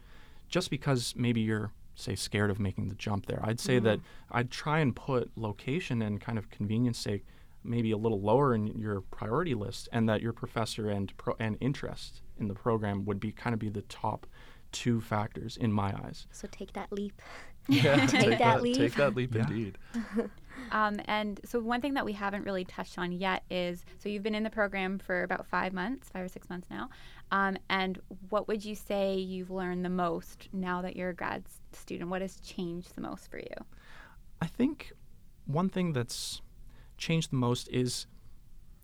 just 0.50 0.70
because 0.70 1.14
maybe 1.16 1.42
you're 1.42 1.72
say 1.96 2.16
scared 2.16 2.50
of 2.50 2.60
making 2.60 2.90
the 2.90 2.96
jump 2.96 3.26
there 3.26 3.40
i'd 3.44 3.60
say 3.60 3.80
that 3.80 4.00
i'd 4.32 4.50
try 4.50 4.80
and 4.80 4.96
put 4.96 5.30
location 5.36 6.02
and 6.02 6.22
kind 6.22 6.38
of 6.38 6.50
convenience 6.50 6.98
sake 6.98 7.26
maybe 7.64 7.92
a 7.92 7.98
little 7.98 8.22
lower 8.22 8.54
in 8.56 8.68
your 8.68 9.02
priority 9.02 9.54
list 9.54 9.88
and 9.92 10.08
that 10.10 10.22
your 10.22 10.34
professor 10.34 10.90
and 10.90 11.16
pro- 11.18 11.36
and 11.40 11.58
interest 11.62 12.22
in 12.40 12.48
the 12.48 12.54
program 12.56 13.06
would 13.06 13.20
be 13.20 13.32
kind 13.32 13.54
of 13.54 13.60
be 13.60 13.70
the 13.70 13.84
top 13.84 14.26
two 14.72 15.02
factors 15.02 15.58
in 15.58 15.72
my 15.72 15.94
eyes 16.06 16.28
So 16.32 16.48
take 16.52 16.74
that 16.74 16.92
leap. 16.92 17.22
yeah, 17.68 18.06
Take 18.08 18.40
that 18.40 18.62
leap. 18.64 18.78
Take 18.78 18.96
that 18.96 19.16
leap 19.16 19.36
Yeah. 19.36 19.42
indeed. 19.48 19.78
Um, 20.72 21.00
and 21.06 21.40
so 21.44 21.60
one 21.60 21.82
thing 21.82 21.96
that 21.96 22.06
we 22.06 22.14
haven't 22.14 22.44
really 22.46 22.66
touched 22.66 22.98
on 23.00 23.12
yet 23.12 23.44
is 23.50 23.84
so 24.00 24.10
you've 24.10 24.22
been 24.22 24.36
in 24.36 24.44
the 24.44 24.50
program 24.50 25.00
for 25.00 25.24
about 25.24 25.46
five 25.48 25.74
months, 25.74 26.10
five 26.10 26.24
or 26.24 26.28
six 26.28 26.50
months 26.50 26.68
now. 26.70 26.90
Um, 27.32 27.58
and 27.70 28.00
what 28.30 28.48
would 28.48 28.64
you 28.64 28.76
say 28.76 29.16
you've 29.16 29.50
learned 29.50 29.84
the 29.84 29.90
most 29.90 30.50
now 30.54 30.82
that 30.82 30.96
you're 30.96 31.10
a 31.10 31.16
grad 31.16 31.44
student? 31.74 32.10
What 32.10 32.22
has 32.22 32.40
changed 32.42 32.96
the 32.96 33.02
most 33.02 33.30
for 33.32 33.40
you? 33.40 33.56
I 34.42 34.46
think 34.46 34.92
one 35.46 35.68
thing 35.70 35.94
that's 35.94 36.42
changed 37.02 37.32
the 37.32 37.36
most 37.36 37.68
is 37.70 38.06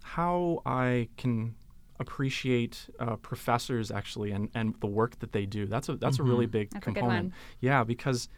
how 0.04 0.62
I 0.66 1.08
can 1.18 1.56
appreciate 2.00 2.90
uh, 3.00 3.16
professors 3.18 3.90
actually 3.92 4.32
and, 4.32 4.50
and 4.54 4.76
the 4.82 4.88
work 4.88 5.18
that 5.20 5.32
they 5.32 5.46
do. 5.46 5.66
That's 5.66 5.90
a 5.90 5.96
that's 5.96 6.18
Mm-hmm. 6.18 6.28
a 6.28 6.30
really 6.32 6.46
big 6.46 6.70
That's 6.72 6.84
component. 6.84 7.26
one. 7.26 7.34
Yeah, 7.62 7.84
because 7.84 8.30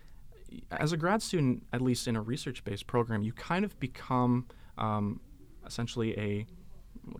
as 0.71 0.91
a 0.93 0.97
grad 0.97 1.21
student, 1.21 1.63
at 1.73 1.81
least 1.81 2.07
in 2.07 2.15
a 2.15 2.21
research-based 2.21 2.87
program, 2.87 3.21
you 3.21 3.33
kind 3.33 3.63
of 3.65 3.79
become 3.79 4.45
um, 4.77 5.19
essentially 5.65 6.17
a 6.17 6.45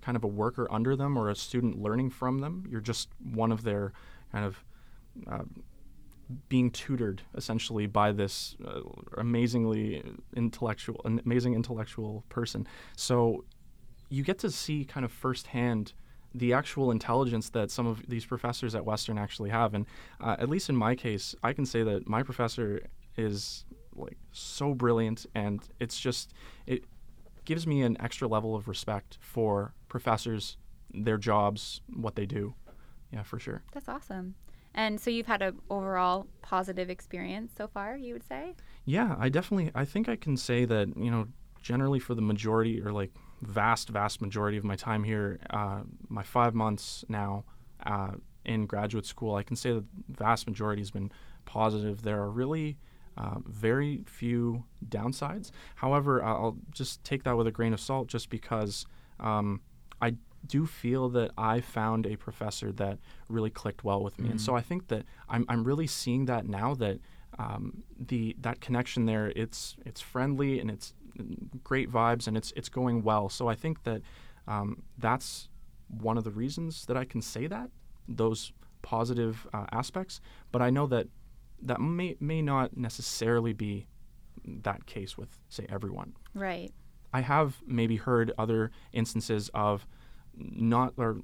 kind 0.02 0.16
of 0.16 0.24
a 0.24 0.28
worker 0.28 0.68
under 0.72 0.96
them 0.96 1.18
or 1.18 1.30
a 1.30 1.36
student 1.36 1.82
learning 1.82 2.10
from 2.10 2.40
them. 2.40 2.66
You're 2.70 2.82
just 2.82 3.10
one 3.34 3.52
of 3.52 3.64
their 3.64 3.94
kind 4.32 4.46
of 4.46 4.64
uh, 5.30 5.44
being 6.48 6.70
tutored 6.72 7.22
essentially 7.36 7.88
by 7.88 8.12
this 8.12 8.56
uh, 8.66 8.82
amazingly 9.18 10.04
intellectual, 10.36 11.02
amazing 11.26 11.56
intellectual 11.56 12.24
person. 12.30 12.68
So 12.96 13.46
you 14.10 14.24
get 14.24 14.40
to 14.40 14.52
see 14.52 14.86
kind 14.86 15.06
of 15.06 15.12
firsthand 15.12 15.94
the 16.34 16.54
actual 16.54 16.92
intelligence 16.92 17.50
that 17.50 17.72
some 17.72 17.88
of 17.88 18.08
these 18.08 18.26
professors 18.26 18.76
at 18.76 18.86
Western 18.86 19.18
actually 19.18 19.50
have. 19.50 19.74
And 19.74 19.86
uh, 20.22 20.36
at 20.38 20.50
least 20.50 20.70
in 20.70 20.76
my 20.76 20.96
case, 20.96 21.36
I 21.44 21.54
can 21.54 21.66
say 21.66 21.84
that 21.84 22.08
my 22.08 22.22
professor 22.24 22.82
is 23.18 23.66
like 23.96 24.18
so 24.32 24.74
brilliant, 24.74 25.26
and 25.36 25.62
it's 25.80 26.00
just 26.00 26.34
it 26.66 26.84
gives 27.46 27.66
me 27.66 27.82
an 27.82 27.98
extra 28.00 28.28
level 28.28 28.56
of 28.56 28.68
respect 28.68 29.18
for 29.20 29.74
professors, 29.88 30.58
their 30.94 31.18
jobs, 31.18 31.82
what 31.94 32.16
they 32.16 32.26
do. 32.26 32.54
Yeah, 33.12 33.24
for 33.24 33.40
sure. 33.40 33.64
That's 33.74 33.90
awesome. 33.90 34.36
And 34.74 35.00
so 35.00 35.10
you've 35.10 35.28
had 35.28 35.42
a 35.42 35.54
overall 35.70 36.28
positive 36.42 36.90
experience 36.90 37.54
so 37.58 37.68
far, 37.68 37.98
you 37.98 38.14
would 38.14 38.28
say? 38.28 38.56
Yeah, 38.86 39.16
I 39.20 39.30
definitely. 39.30 39.72
I 39.76 39.86
think 39.86 40.08
I 40.08 40.16
can 40.16 40.38
say 40.38 40.66
that 40.66 40.90
you 40.98 41.12
know, 41.12 41.28
generally 41.62 42.00
for 42.00 42.16
the 42.16 42.22
majority 42.22 42.82
or 42.82 42.92
like 42.92 43.12
vast, 43.42 43.90
vast 43.90 44.22
majority 44.22 44.58
of 44.58 44.64
my 44.64 44.76
time 44.76 45.04
here, 45.04 45.40
uh, 45.50 45.82
my 46.08 46.24
five 46.24 46.54
months 46.54 47.04
now 47.10 47.46
uh, 47.86 48.12
in 48.46 48.66
graduate 48.66 49.06
school, 49.06 49.36
I 49.36 49.44
can 49.44 49.56
say 49.56 49.72
that 49.74 49.86
vast 50.10 50.48
majority 50.48 50.82
has 50.82 50.92
been 50.92 51.12
positive. 51.46 52.02
There 52.02 52.22
are 52.22 52.30
really 52.30 52.78
uh, 53.18 53.36
very 53.46 54.04
few 54.06 54.64
downsides. 54.88 55.52
However, 55.76 56.24
I'll 56.24 56.58
just 56.72 57.04
take 57.04 57.24
that 57.24 57.36
with 57.36 57.48
a 57.48 57.52
grain 57.52 57.74
of 57.74 57.80
salt, 57.80 58.08
just 58.08 58.30
because 58.30 58.86
um, 59.20 59.62
I 60.02 60.16
do 60.46 60.66
feel 60.66 61.10
that 61.10 61.32
I 61.38 61.62
found 61.62 62.06
a 62.06 62.16
professor 62.16 62.72
that 62.74 63.00
really 63.28 63.50
clicked 63.50 63.84
well 63.84 64.04
with 64.04 64.20
me, 64.20 64.30
and 64.30 64.42
so 64.42 64.56
I 64.56 64.62
think 64.62 64.88
that 64.88 65.06
I'm 65.28 65.46
I'm 65.50 65.64
really 65.64 65.88
seeing 65.88 66.26
that 66.26 66.48
now 66.48 66.74
that 66.76 67.00
um, 67.38 67.84
the 67.98 68.36
that 68.42 68.62
connection 68.62 69.06
there 69.06 69.32
it's 69.36 69.76
it's 69.86 70.02
friendly 70.02 70.60
and 70.60 70.70
it's 70.70 70.94
great 71.64 71.92
vibes 71.92 72.28
and 72.28 72.38
it's 72.38 72.52
it's 72.56 72.70
going 72.70 73.04
well. 73.04 73.30
So 73.30 73.48
I 73.48 73.56
think 73.56 73.84
that 73.84 74.02
um, 74.48 74.84
that's 74.98 75.50
one 75.88 76.18
of 76.18 76.24
the 76.24 76.32
reasons 76.32 76.86
that 76.86 76.98
I 76.98 77.06
can 77.06 77.22
say 77.22 77.48
that 77.48 77.70
those 78.08 78.52
positive 78.82 79.48
uh, 79.54 79.66
aspects. 79.72 80.22
But 80.52 80.62
I 80.62 80.70
know 80.70 80.88
that 80.88 81.08
that 81.62 81.80
may 81.80 82.16
may 82.20 82.42
not 82.42 82.78
necessarily 82.78 83.54
be 83.54 83.88
that 84.46 84.86
case 84.86 85.18
with 85.18 85.40
say 85.50 85.66
everyone. 85.70 86.14
Right. 86.34 86.72
I 87.14 87.22
have 87.22 87.58
maybe 87.66 87.96
heard 87.96 88.32
other 88.38 88.72
instances 88.94 89.50
of 89.54 89.88
not 90.36 90.94
or 90.98 91.18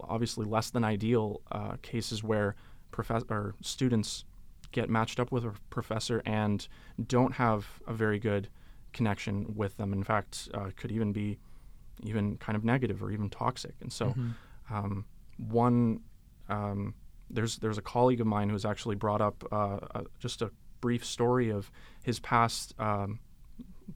obviously 0.00 0.46
less 0.46 0.70
than 0.70 0.84
ideal 0.84 1.40
uh, 1.52 1.76
cases 1.82 2.22
where 2.22 2.54
profess- 2.90 3.24
or 3.30 3.54
students 3.62 4.24
get 4.72 4.88
matched 4.88 5.18
up 5.18 5.32
with 5.32 5.44
a 5.44 5.52
professor 5.70 6.22
and 6.24 6.68
don't 7.06 7.34
have 7.34 7.80
a 7.86 7.92
very 7.92 8.18
good 8.18 8.48
connection 8.92 9.54
with 9.56 9.76
them. 9.76 9.92
In 9.92 10.04
fact, 10.04 10.48
uh, 10.54 10.70
could 10.76 10.92
even 10.92 11.12
be 11.12 11.38
even 12.02 12.36
kind 12.38 12.56
of 12.56 12.64
negative 12.64 13.02
or 13.02 13.10
even 13.10 13.28
toxic. 13.28 13.74
And 13.80 13.92
so, 13.92 14.14
um, 14.70 15.04
one 15.36 16.00
um, 16.48 16.94
there's 17.28 17.58
there's 17.58 17.78
a 17.78 17.82
colleague 17.82 18.20
of 18.20 18.26
mine 18.26 18.48
who's 18.48 18.64
actually 18.64 18.96
brought 18.96 19.20
up 19.20 19.44
uh, 19.52 19.78
uh, 19.94 20.02
just 20.18 20.42
a 20.42 20.50
brief 20.80 21.04
story 21.04 21.50
of 21.50 21.70
his 22.02 22.20
past. 22.20 22.74
Um, 22.78 23.20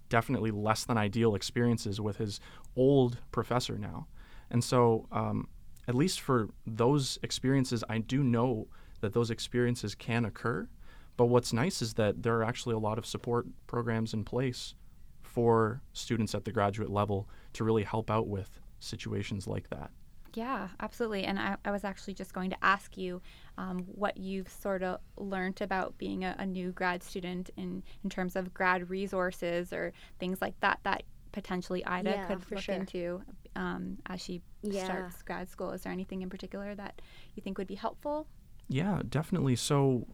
definitely 0.08 0.50
less 0.50 0.84
than 0.84 0.98
ideal 0.98 1.34
experiences 1.36 2.00
with 2.00 2.16
his 2.16 2.40
old 2.76 3.18
professor 3.30 3.78
now. 3.78 4.06
And 4.54 4.62
so, 4.62 5.08
um, 5.10 5.48
at 5.88 5.96
least 5.96 6.20
for 6.20 6.48
those 6.64 7.18
experiences, 7.24 7.82
I 7.88 7.98
do 7.98 8.22
know 8.22 8.68
that 9.00 9.12
those 9.12 9.28
experiences 9.28 9.96
can 9.96 10.24
occur. 10.24 10.68
But 11.16 11.26
what's 11.26 11.52
nice 11.52 11.82
is 11.82 11.94
that 11.94 12.22
there 12.22 12.36
are 12.36 12.44
actually 12.44 12.76
a 12.76 12.78
lot 12.78 12.96
of 12.96 13.04
support 13.04 13.46
programs 13.66 14.14
in 14.14 14.22
place 14.22 14.76
for 15.24 15.82
students 15.92 16.36
at 16.36 16.44
the 16.44 16.52
graduate 16.52 16.88
level 16.88 17.28
to 17.54 17.64
really 17.64 17.82
help 17.82 18.12
out 18.12 18.28
with 18.28 18.60
situations 18.78 19.48
like 19.48 19.70
that. 19.70 19.90
Yeah, 20.34 20.68
absolutely. 20.78 21.24
And 21.24 21.36
I, 21.36 21.56
I 21.64 21.72
was 21.72 21.82
actually 21.82 22.14
just 22.14 22.32
going 22.32 22.50
to 22.50 22.64
ask 22.64 22.96
you 22.96 23.22
um, 23.58 23.80
what 23.86 24.16
you've 24.16 24.48
sort 24.48 24.84
of 24.84 25.00
learned 25.16 25.62
about 25.62 25.98
being 25.98 26.24
a, 26.24 26.36
a 26.38 26.46
new 26.46 26.70
grad 26.70 27.02
student 27.02 27.50
in, 27.56 27.82
in 28.04 28.10
terms 28.10 28.36
of 28.36 28.54
grad 28.54 28.88
resources 28.88 29.72
or 29.72 29.92
things 30.20 30.40
like 30.40 30.58
that 30.60 30.78
that 30.84 31.02
potentially 31.34 31.84
Ida 31.84 32.10
Yeah, 32.10 32.26
could 32.28 32.44
for 32.44 32.54
look 32.54 32.64
sure. 32.64 32.74
into 32.76 33.22
um, 33.56 33.98
as 34.06 34.20
she 34.20 34.40
Yeah. 34.62 34.84
starts 34.84 35.22
grad 35.22 35.48
school. 35.50 35.72
Is 35.72 35.82
there 35.82 35.92
anything 35.92 36.22
in 36.22 36.30
particular 36.30 36.74
that 36.76 37.02
you 37.34 37.42
think 37.42 37.58
would 37.58 37.66
be 37.66 37.74
helpful? 37.74 38.26
Yeah, 38.68 39.02
definitely. 39.08 39.56
So, 39.56 40.06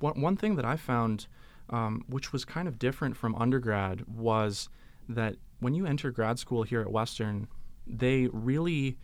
one, 0.00 0.20
one 0.20 0.36
thing 0.36 0.56
that 0.56 0.64
I 0.64 0.76
found, 0.76 1.26
um, 1.70 2.04
which 2.08 2.32
was 2.32 2.44
kind 2.44 2.68
of 2.68 2.78
different 2.78 3.16
from 3.16 3.34
undergrad, 3.34 4.06
was 4.06 4.68
that 5.08 5.36
when 5.60 5.74
you 5.74 5.86
enter 5.86 6.10
grad 6.10 6.38
school 6.38 6.62
here 6.62 6.80
at 6.80 6.90
Western, 6.90 7.48
they 7.86 8.28
really 8.32 8.98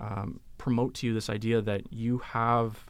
um, 0.00 0.40
promote 0.58 0.94
to 0.94 1.06
you 1.06 1.14
this 1.14 1.28
idea 1.30 1.60
that 1.60 1.92
you 1.92 2.18
have, 2.18 2.86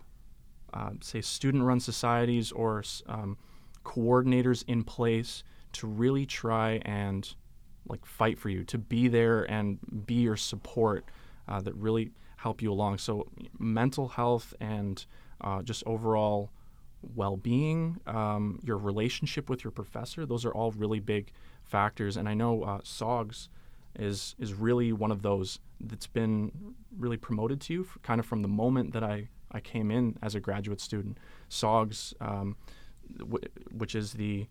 uh, 0.72 0.90
say, 1.00 1.20
student 1.20 1.64
run 1.64 1.80
societies 1.80 2.52
or 2.52 2.82
um, 3.06 3.36
coordinators 3.84 4.64
in 4.66 4.84
place 4.84 5.42
to 5.72 5.86
really 5.86 6.24
try 6.26 6.80
and 6.84 7.34
like 7.88 8.04
fight 8.06 8.38
for 8.38 8.48
you, 8.48 8.64
to 8.64 8.78
be 8.78 9.08
there 9.08 9.42
and 9.50 9.78
be 10.06 10.14
your 10.14 10.36
support 10.36 11.04
uh, 11.48 11.60
that 11.60 11.74
really 11.74 12.10
help 12.36 12.62
you 12.62 12.72
along. 12.72 12.98
So, 12.98 13.26
mental 13.58 14.08
health 14.08 14.54
and 14.60 15.04
uh, 15.40 15.62
just 15.62 15.82
overall 15.86 16.50
well-being, 17.14 18.00
um, 18.06 18.58
your 18.64 18.78
relationship 18.78 19.50
with 19.50 19.64
your 19.64 19.70
professor, 19.70 20.24
those 20.24 20.44
are 20.44 20.52
all 20.52 20.72
really 20.72 21.00
big 21.00 21.32
factors. 21.62 22.16
And 22.16 22.28
I 22.28 22.34
know 22.34 22.62
uh, 22.62 22.80
SOGS 22.82 23.48
is 23.98 24.34
is 24.40 24.54
really 24.54 24.92
one 24.92 25.12
of 25.12 25.22
those 25.22 25.60
that's 25.80 26.06
been 26.06 26.50
really 26.98 27.16
promoted 27.16 27.60
to 27.62 27.72
you, 27.72 27.88
kind 28.02 28.18
of 28.18 28.26
from 28.26 28.42
the 28.42 28.48
moment 28.48 28.92
that 28.92 29.04
I 29.04 29.28
I 29.52 29.60
came 29.60 29.90
in 29.90 30.18
as 30.22 30.34
a 30.34 30.40
graduate 30.40 30.80
student. 30.80 31.18
SOGS, 31.48 32.14
um, 32.20 32.56
w- 33.18 33.44
which 33.70 33.94
is 33.94 34.14
the 34.14 34.46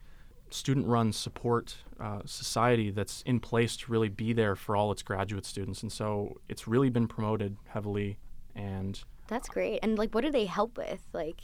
student-run 0.53 1.11
support 1.13 1.77
uh, 1.99 2.21
society 2.25 2.91
that's 2.91 3.21
in 3.23 3.39
place 3.39 3.75
to 3.77 3.91
really 3.91 4.09
be 4.09 4.33
there 4.33 4.55
for 4.55 4.75
all 4.75 4.91
its 4.91 5.01
graduate 5.01 5.45
students, 5.45 5.81
and 5.81 5.91
so 5.91 6.37
it's 6.47 6.67
really 6.67 6.89
been 6.89 7.07
promoted 7.07 7.57
heavily. 7.67 8.17
And 8.55 9.01
That's 9.27 9.49
great. 9.49 9.79
And 9.81 9.97
like, 9.97 10.13
what 10.13 10.23
do 10.23 10.31
they 10.31 10.45
help 10.45 10.77
with? 10.77 11.01
Like, 11.11 11.41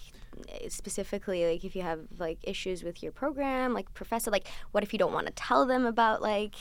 specifically, 0.68 1.46
like 1.50 1.64
if 1.66 1.76
you 1.76 1.82
have 1.82 2.00
like 2.20 2.38
issues 2.44 2.84
with 2.84 3.02
your 3.02 3.12
program, 3.12 3.74
like 3.74 3.92
professor, 3.94 4.30
like 4.32 4.48
what 4.72 4.84
if 4.84 4.94
you 4.94 5.00
don't 5.00 5.12
want 5.14 5.28
to 5.28 5.34
tell 5.34 5.66
them 5.66 5.86
about 5.86 6.22
like 6.22 6.56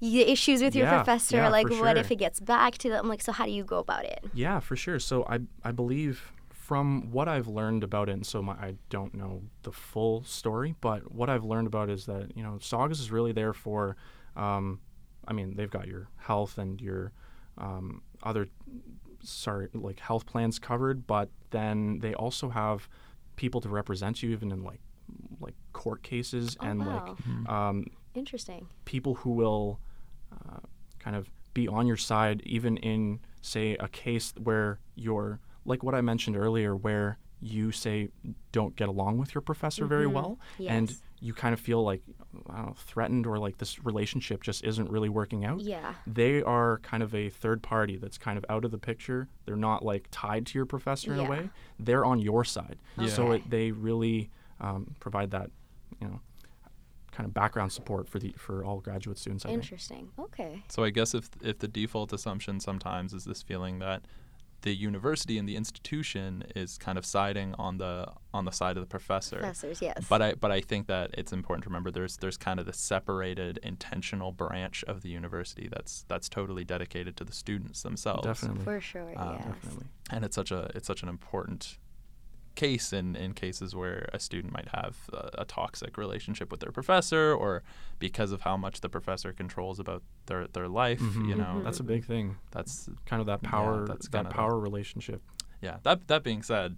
the 0.00 0.22
issues 0.22 0.62
with 0.62 0.74
your 0.74 0.86
Yeah, 0.86 0.96
professor? 0.96 1.36
yeah, 1.36 1.48
like, 1.48 1.70
what 1.70 1.78
sure. 1.78 1.96
if 1.96 2.10
it 2.10 2.16
gets 2.16 2.40
back 2.40 2.76
to 2.78 2.88
them? 2.88 3.08
Like, 3.08 3.22
so 3.22 3.30
how 3.32 3.44
do 3.46 3.52
you 3.52 3.64
go 3.64 3.78
about 3.78 4.04
it? 4.04 4.24
Yeah, 4.34 4.58
for 4.60 4.74
sure. 4.76 4.98
So 4.98 5.24
I 5.28 5.40
I 5.62 5.70
believe 5.70 6.32
from 6.66 7.10
what 7.10 7.28
I've 7.28 7.46
learned 7.48 7.84
about 7.84 8.08
it, 8.08 8.12
and 8.12 8.26
so 8.26 8.40
my, 8.42 8.54
I 8.54 8.74
don't 8.88 9.12
know 9.14 9.42
the 9.62 9.72
full 9.72 10.24
story, 10.24 10.74
but 10.80 11.12
what 11.12 11.28
I've 11.28 11.44
learned 11.44 11.66
about 11.66 11.90
is 11.90 12.06
that 12.06 12.36
you 12.36 12.42
know 12.42 12.58
SOGS 12.60 13.00
is 13.00 13.10
really 13.10 13.32
there 13.32 13.52
for, 13.52 13.96
um, 14.36 14.80
I 15.28 15.32
mean 15.34 15.56
they've 15.56 15.70
got 15.78 15.86
your 15.86 16.08
health 16.16 16.56
and 16.58 16.80
your 16.80 17.12
um, 17.58 18.02
other 18.22 18.48
sorry 19.22 19.68
like 19.74 20.00
health 20.00 20.24
plans 20.26 20.58
covered, 20.58 21.06
but 21.06 21.28
then 21.50 21.98
they 22.00 22.14
also 22.14 22.48
have 22.48 22.88
people 23.36 23.60
to 23.60 23.68
represent 23.68 24.22
you 24.22 24.30
even 24.30 24.50
in 24.52 24.62
like 24.64 24.80
like 25.40 25.54
court 25.72 26.02
cases 26.02 26.56
Oh, 26.60 26.66
and 26.66 26.86
wow. 26.86 27.16
like 27.46 27.48
um, 27.48 27.86
Interesting. 28.14 28.68
people 28.84 29.14
who 29.16 29.30
will 29.30 29.80
uh, 30.32 30.60
kind 30.98 31.16
of 31.16 31.28
be 31.52 31.68
on 31.68 31.86
your 31.86 31.96
side, 31.96 32.42
even 32.46 32.76
in, 32.78 33.20
say, 33.42 33.76
a 33.78 33.86
case 33.88 34.32
where 34.42 34.80
you're, 34.96 35.38
like 35.64 35.82
what 35.82 35.94
I 35.94 36.00
mentioned 36.00 36.36
earlier, 36.36 36.74
where 36.76 37.18
you 37.40 37.72
say 37.72 38.08
don't 38.52 38.74
get 38.76 38.88
along 38.88 39.18
with 39.18 39.34
your 39.34 39.42
professor 39.42 39.84
very 39.86 40.06
well, 40.06 40.38
and 40.66 40.94
you 41.20 41.32
kind 41.34 41.52
of 41.52 41.60
feel 41.60 41.82
like 41.82 42.02
I 42.50 42.56
don't 42.56 42.66
know, 42.66 42.74
threatened 42.76 43.26
or 43.26 43.38
like 43.38 43.58
this 43.58 43.84
relationship 43.84 44.42
just 44.42 44.64
isn't 44.64 44.90
really 44.90 45.08
working 45.08 45.44
out. 45.44 45.60
Yeah. 45.60 45.94
They 46.06 46.42
are 46.42 46.78
kind 46.78 47.02
of 47.02 47.14
a 47.14 47.30
third 47.30 47.62
party 47.62 47.96
that's 47.96 48.18
kind 48.18 48.36
of 48.38 48.44
out 48.48 48.64
of 48.64 48.70
the 48.70 48.78
picture. 48.78 49.28
They're 49.46 49.56
not 49.56 49.84
like 49.84 50.08
tied 50.10 50.46
to 50.46 50.58
your 50.58 50.66
professor 50.66 51.12
in 51.12 51.18
Yeah. 51.20 51.26
a 51.26 51.30
way. 51.30 51.50
They're 51.78 52.04
on 52.04 52.18
your 52.18 52.44
side. 52.44 52.78
So 53.08 53.32
it, 53.32 53.48
they 53.48 53.72
really 53.72 54.30
um, 54.60 54.94
provide 55.00 55.30
that, 55.32 55.50
you 56.00 56.08
know, 56.08 56.20
kind 57.12 57.26
of 57.26 57.32
background 57.34 57.72
support 57.72 58.08
for 58.08 58.18
the 58.18 58.34
for 58.36 58.64
all 58.64 58.80
graduate 58.80 59.18
students. 59.18 59.44
I 59.44 59.48
think. 59.50 59.62
Interesting. 59.62 60.10
Okay. 60.18 60.62
So 60.68 60.82
I 60.84 60.90
guess 60.90 61.14
if 61.14 61.30
if 61.42 61.58
the 61.58 61.68
default 61.68 62.12
assumption 62.12 62.60
sometimes 62.60 63.12
is 63.14 63.24
this 63.24 63.42
feeling 63.42 63.78
that 63.78 64.02
the 64.64 64.74
university 64.74 65.36
and 65.38 65.46
the 65.46 65.56
institution 65.56 66.42
is 66.56 66.78
kind 66.78 66.96
of 66.96 67.04
siding 67.04 67.54
on 67.58 67.76
the 67.76 68.08
on 68.32 68.46
the 68.46 68.50
side 68.50 68.76
of 68.78 68.82
the 68.82 68.86
professor. 68.86 69.36
Professors, 69.36 69.80
yes. 69.82 70.06
But 70.08 70.22
I 70.22 70.34
but 70.34 70.50
I 70.50 70.60
think 70.62 70.86
that 70.86 71.10
it's 71.12 71.32
important 71.32 71.64
to 71.64 71.68
remember 71.68 71.90
there's 71.90 72.16
there's 72.16 72.38
kind 72.38 72.58
of 72.58 72.64
the 72.66 72.72
separated 72.72 73.58
intentional 73.62 74.32
branch 74.32 74.82
of 74.88 75.02
the 75.02 75.10
university 75.10 75.68
that's 75.70 76.04
that's 76.08 76.28
totally 76.30 76.64
dedicated 76.64 77.14
to 77.18 77.24
the 77.24 77.32
students 77.32 77.82
themselves. 77.82 78.24
Definitely. 78.24 78.64
For 78.64 78.80
sure, 78.80 79.12
Uh, 79.16 79.36
yes. 79.38 79.44
Definitely. 79.44 79.86
And 80.10 80.24
it's 80.24 80.34
such 80.34 80.50
a 80.50 80.70
it's 80.74 80.86
such 80.86 81.02
an 81.02 81.10
important 81.10 81.76
case 82.54 82.92
in, 82.92 83.16
in 83.16 83.32
cases 83.32 83.74
where 83.74 84.08
a 84.12 84.18
student 84.20 84.52
might 84.52 84.68
have 84.68 84.96
a, 85.12 85.30
a 85.42 85.44
toxic 85.44 85.96
relationship 85.98 86.50
with 86.50 86.60
their 86.60 86.70
professor 86.72 87.34
or 87.34 87.62
because 87.98 88.30
of 88.32 88.42
how 88.42 88.56
much 88.56 88.80
the 88.80 88.88
professor 88.88 89.32
controls 89.32 89.78
about 89.80 90.02
their, 90.26 90.46
their 90.48 90.68
life 90.68 91.00
you 91.00 91.34
Mhm. 91.34 91.36
know 91.38 91.62
That's 91.64 91.80
a 91.80 91.82
big 91.84 92.04
thing. 92.04 92.36
that's 92.52 92.88
Kind 93.06 93.20
of 93.20 93.26
that 93.26 93.40
Yeah, 93.42 93.50
power. 93.50 93.86
that's 93.86 94.08
that 94.08 94.18
kinda 94.18 94.30
the- 94.30 94.34
power 94.34 94.58
relationship. 94.58 95.20
yeah 95.62 95.78
that 95.82 96.06
that 96.08 96.22
being 96.22 96.42
said 96.42 96.76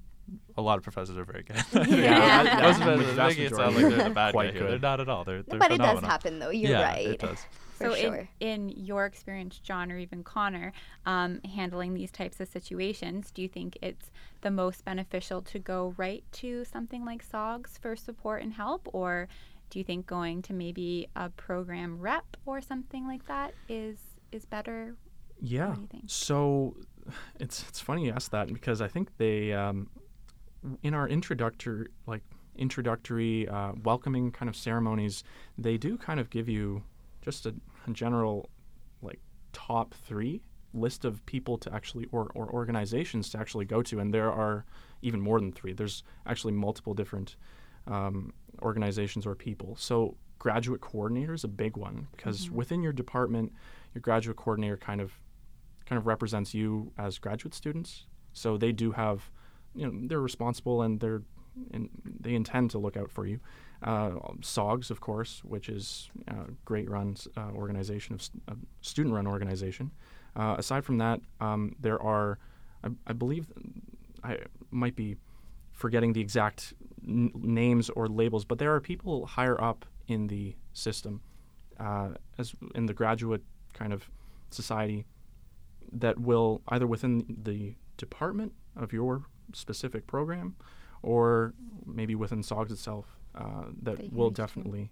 a 0.56 0.62
lot 0.62 0.76
of 0.78 0.82
professors 0.82 1.16
are 1.16 1.24
very 1.24 1.42
good 1.44 1.56
Yeah. 1.88 2.42
that- 2.42 2.62
Most 2.62 2.80
yeah, 2.80 2.88
of 2.90 2.98
the 2.98 3.08
it 3.10 3.14
vast 3.14 3.28
making 3.36 3.44
it 3.44 3.54
sound 3.54 3.74
majority 3.74 3.84
like 3.84 3.96
they're 3.96 4.08
the 4.08 4.14
bad 4.14 4.26
guy 4.28 4.32
quite 4.32 4.52
here 4.54 4.62
good. 4.62 4.70
they're 4.72 4.78
not 4.90 5.00
at 5.00 5.08
all 5.08 5.24
they're, 5.24 5.42
they're 5.42 5.58
but 5.58 5.70
it 5.72 5.78
does 5.78 6.00
happen, 6.00 6.38
though. 6.38 6.50
You're 6.50 6.70
yeah, 6.72 6.82
right. 6.82 7.06
it 7.06 7.18
does 7.20 7.38
For 7.40 7.48
so 7.78 7.94
sure. 7.94 8.28
in, 8.40 8.70
in 8.70 8.84
your 8.84 9.06
experience, 9.06 9.58
John, 9.58 9.92
or 9.92 9.98
even 9.98 10.22
Connor, 10.22 10.72
um, 11.04 11.40
handling 11.42 11.94
these 11.94 12.10
types 12.10 12.40
of 12.40 12.48
situations, 12.48 13.30
do 13.30 13.42
you 13.42 13.48
think 13.48 13.78
it's 13.82 14.10
the 14.40 14.50
most 14.50 14.84
beneficial 14.84 15.42
to 15.42 15.58
go 15.58 15.94
right 15.96 16.24
to 16.32 16.64
something 16.64 17.04
like 17.04 17.22
SOGS 17.22 17.78
for 17.78 17.96
support 17.96 18.42
and 18.42 18.52
help, 18.52 18.88
or 18.92 19.28
do 19.70 19.78
you 19.78 19.84
think 19.84 20.06
going 20.06 20.42
to 20.42 20.52
maybe 20.52 21.08
a 21.16 21.30
program 21.30 21.98
rep 21.98 22.36
or 22.46 22.60
something 22.60 23.06
like 23.06 23.26
that 23.26 23.54
is 23.68 23.98
is 24.32 24.44
better? 24.44 24.94
Yeah. 25.40 25.74
do 25.74 25.80
you 25.82 25.86
think? 25.86 26.04
So 26.06 26.76
it's 27.40 27.64
it's 27.68 27.80
funny 27.80 28.06
you 28.06 28.12
ask 28.12 28.30
that 28.30 28.52
because 28.52 28.80
I 28.80 28.88
think 28.88 29.16
they 29.18 29.52
um, 29.52 29.88
in 30.82 30.94
our 30.94 31.08
introductory 31.08 31.88
like 32.06 32.22
introductory 32.56 33.46
uh, 33.48 33.72
welcoming 33.84 34.30
kind 34.30 34.48
of 34.48 34.56
ceremonies 34.56 35.22
they 35.58 35.76
do 35.76 35.98
kind 35.98 36.18
of 36.18 36.30
give 36.30 36.48
you 36.48 36.82
just 37.26 37.44
a, 37.44 37.54
a 37.86 37.90
general 37.90 38.48
like 39.02 39.20
top 39.52 39.92
three 39.92 40.40
list 40.72 41.04
of 41.04 41.24
people 41.26 41.58
to 41.58 41.72
actually 41.74 42.06
or, 42.12 42.30
or 42.34 42.48
organizations 42.50 43.28
to 43.30 43.38
actually 43.38 43.66
go 43.66 43.82
to 43.82 44.00
and 44.00 44.14
there 44.14 44.32
are 44.32 44.64
even 45.02 45.20
more 45.20 45.38
than 45.38 45.52
three 45.52 45.74
there's 45.74 46.02
actually 46.26 46.52
multiple 46.52 46.94
different 46.94 47.36
um, 47.86 48.32
organizations 48.62 49.26
or 49.26 49.34
people 49.34 49.76
so 49.76 50.16
graduate 50.38 50.80
coordinator 50.80 51.34
is 51.34 51.44
a 51.44 51.48
big 51.48 51.76
one 51.76 52.08
because 52.16 52.50
within 52.50 52.82
your 52.82 52.92
department 52.92 53.52
your 53.94 54.00
graduate 54.00 54.36
coordinator 54.36 54.76
kind 54.76 55.00
of 55.00 55.18
kind 55.86 55.98
of 55.98 56.06
represents 56.06 56.52
you 56.52 56.92
as 56.98 57.18
graduate 57.18 57.54
students. 57.54 58.04
So 58.32 58.58
they 58.58 58.72
do 58.72 58.92
have, 58.92 59.30
you 59.74 59.86
know, 59.86 60.06
they're 60.06 60.20
responsible 60.20 60.82
and 60.82 61.00
they're 61.00 61.22
and 61.72 61.88
they 62.20 62.34
intend 62.34 62.70
to 62.72 62.78
look 62.78 62.98
out 62.98 63.10
for 63.10 63.26
you. 63.26 63.40
Uh, 63.82 64.12
SOGS, 64.40 64.90
of 64.90 65.00
course, 65.00 65.42
which 65.44 65.68
is 65.68 66.08
a 66.28 66.50
great 66.64 66.88
run 66.88 67.16
uh, 67.36 67.50
organization 67.54 68.14
of 68.14 68.22
st- 68.22 68.42
a 68.48 68.54
student-run 68.80 69.26
organization. 69.26 69.90
Uh, 70.34 70.54
aside 70.58 70.84
from 70.84 70.98
that, 70.98 71.20
um, 71.40 71.74
there 71.78 72.00
are, 72.02 72.38
I, 72.82 72.88
I 73.06 73.12
believe, 73.12 73.46
I 74.24 74.38
might 74.70 74.96
be 74.96 75.16
forgetting 75.72 76.14
the 76.14 76.20
exact 76.20 76.72
n- 77.06 77.30
names 77.34 77.90
or 77.90 78.08
labels, 78.08 78.44
but 78.44 78.58
there 78.58 78.74
are 78.74 78.80
people 78.80 79.26
higher 79.26 79.60
up 79.62 79.84
in 80.08 80.26
the 80.26 80.56
system, 80.72 81.20
uh, 81.78 82.10
as 82.38 82.54
in 82.74 82.86
the 82.86 82.94
graduate 82.94 83.42
kind 83.74 83.92
of 83.92 84.08
society 84.50 85.04
that 85.92 86.18
will 86.18 86.62
either 86.68 86.86
within 86.86 87.24
the 87.42 87.74
department 87.96 88.52
of 88.76 88.92
your 88.92 89.24
specific 89.52 90.06
program 90.06 90.56
or 91.02 91.54
maybe 91.84 92.14
within 92.14 92.42
SOGS 92.42 92.72
itself 92.72 93.18
uh, 93.36 93.64
that 93.82 93.98
that 93.98 94.12
will 94.12 94.30
definitely 94.30 94.90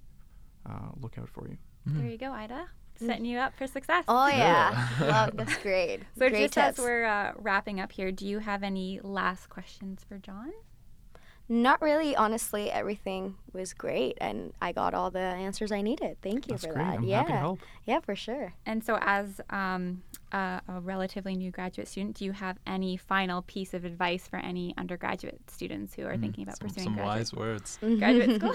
uh, 0.69 0.89
look 1.01 1.19
out 1.19 1.29
for 1.29 1.49
you. 1.49 1.57
There 1.87 2.07
you 2.07 2.19
go, 2.19 2.33
Ida, 2.33 2.67
setting 2.99 3.25
you 3.27 3.39
up 3.39 3.55
for 3.57 3.67
success. 3.67 4.05
Oh 4.09 4.27
yeah, 4.29 4.89
Love, 5.01 5.31
that's 5.37 5.57
great. 5.59 6.01
So 6.19 6.29
great 6.31 6.43
just 6.45 6.55
tips. 6.55 6.79
as 6.79 6.85
we're 6.85 7.05
uh, 7.05 7.33
wrapping 7.37 7.81
up 7.81 7.93
here, 7.93 8.11
do 8.11 8.27
you 8.27 8.39
have 8.39 8.63
any 8.63 9.01
last 9.03 9.49
questions 9.51 10.05
for 10.09 10.19
John? 10.19 10.53
Not 11.47 11.83
really, 11.83 12.17
honestly. 12.17 12.71
Everything 12.71 13.35
was 13.53 13.75
great, 13.75 14.17
and 14.19 14.55
I 14.63 14.73
got 14.73 14.95
all 14.95 15.11
the 15.11 15.19
answers 15.19 15.73
I 15.73 15.83
needed. 15.83 16.17
Thank 16.23 16.47
you 16.47 16.53
That's 16.55 16.65
for 16.65 16.73
great. 16.73 16.85
that. 16.85 16.95
I'm 16.99 17.05
yeah, 17.05 17.19
happy 17.19 17.33
to 17.33 17.39
help. 17.39 17.59
yeah, 17.85 18.01
for 18.01 18.17
sure. 18.17 18.55
And 18.65 18.83
so, 18.83 18.97
as 19.03 19.43
um, 19.51 20.03
a, 20.35 20.61
a 20.69 20.81
relatively 20.81 21.37
new 21.37 21.51
graduate 21.51 21.87
student, 21.87 22.17
do 22.17 22.25
you 22.25 22.33
have 22.33 22.59
any 22.67 22.97
final 22.97 23.43
piece 23.43 23.73
of 23.73 23.85
advice 23.85 24.27
for 24.27 24.39
any 24.39 24.75
undergraduate 24.77 25.41
students 25.49 25.95
who 25.95 26.05
are 26.07 26.17
thinking 26.17 26.43
about 26.43 26.59
some, 26.59 26.69
pursuing 26.69 26.85
some 26.85 26.95
graduate, 26.95 27.17
wise 27.17 27.33
words 27.33 27.79
graduate 27.81 28.41
school? 28.41 28.53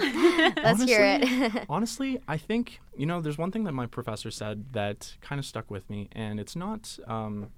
Let's 0.62 0.84
hear 0.84 1.00
it. 1.02 1.64
Honestly, 1.68 2.20
I 2.28 2.36
think 2.36 2.80
you 2.96 3.06
know. 3.06 3.20
There's 3.20 3.38
one 3.38 3.50
thing 3.50 3.64
that 3.64 3.72
my 3.72 3.86
professor 3.86 4.30
said 4.30 4.72
that 4.72 5.16
kind 5.22 5.38
of 5.38 5.46
stuck 5.46 5.70
with 5.70 5.88
me, 5.88 6.08
and 6.12 6.38
it's 6.38 6.54
not. 6.54 6.98
Um, 7.06 7.50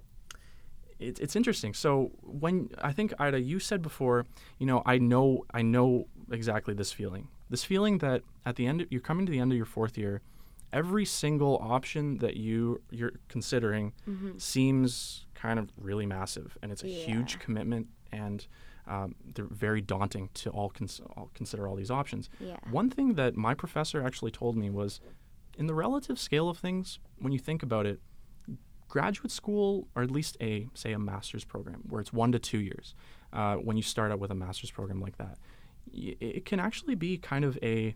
it's 1.01 1.19
it's 1.19 1.35
interesting. 1.35 1.75
So 1.75 2.13
when 2.23 2.71
I 2.81 2.93
think 2.93 3.13
Ida, 3.19 3.41
you 3.41 3.59
said 3.59 3.83
before, 3.83 4.25
you 4.59 4.67
know, 4.67 4.83
I 4.87 4.99
know 4.99 5.45
I 5.53 5.63
know 5.63 6.07
exactly 6.31 6.75
this 6.75 6.93
feeling. 6.93 7.29
This 7.51 7.65
feeling 7.65 7.99
that 7.99 8.23
at 8.47 8.55
the 8.57 8.67
end, 8.67 8.87
you're 8.89 9.01
coming 9.01 9.27
to 9.27 9.33
the 9.33 9.41
end 9.41 9.51
of 9.51 9.57
your 9.57 9.67
fourth 9.67 9.99
year, 9.99 10.23
every 10.73 11.05
single 11.05 11.59
option 11.61 12.19
that 12.19 12.37
you 12.37 12.81
you're 12.91 13.13
considering 13.29 13.93
seems 14.39 15.27
kind 15.35 15.59
of 15.59 15.71
really 15.77 16.07
massive, 16.07 16.57
and 16.63 16.71
it's 16.73 16.83
a 16.85 16.89
huge 17.07 17.39
commitment, 17.39 17.87
and 18.13 18.47
um, 18.87 19.15
they're 19.35 19.45
very 19.47 19.81
daunting 19.81 20.29
to 20.35 20.51
all, 20.51 20.69
cons- 20.71 21.01
all 21.17 21.31
consider 21.35 21.69
all 21.69 21.77
these 21.77 21.91
options. 21.91 22.29
Yeah. 22.41 22.57
One 22.71 22.91
thing 22.91 23.15
that 23.15 23.37
my 23.37 23.55
professor 23.55 24.05
actually 24.05 24.31
told 24.33 24.57
me 24.57 24.71
was, 24.71 25.01
in 25.57 25.67
the 25.67 25.75
relative 25.75 26.19
scale 26.19 26.49
of 26.49 26.59
things, 26.59 26.99
when 27.19 27.33
you 27.33 27.39
think 27.39 27.63
about 27.63 27.87
it, 27.87 28.01
graduate 28.89 29.31
school, 29.31 29.89
or 29.95 30.03
at 30.03 30.11
least 30.11 30.37
a 30.41 30.69
say 30.75 30.93
a 30.93 30.99
master's 30.99 31.45
program, 31.45 31.83
where 31.89 32.01
it's 32.01 32.13
one 32.13 32.33
to 32.33 32.39
two 32.39 32.59
years, 32.61 32.95
uh, 33.33 33.55
when 33.57 33.77
you 33.77 33.83
start 33.83 34.11
out 34.13 34.19
with 34.19 34.31
a 34.31 34.35
master's 34.35 34.71
program 34.71 35.01
like 35.01 35.17
that, 35.19 35.39
y- 35.93 36.17
it 36.21 36.45
can 36.45 36.59
actually 36.61 36.95
be 36.95 37.17
kind 37.17 37.45
of 37.45 37.57
a 37.63 37.95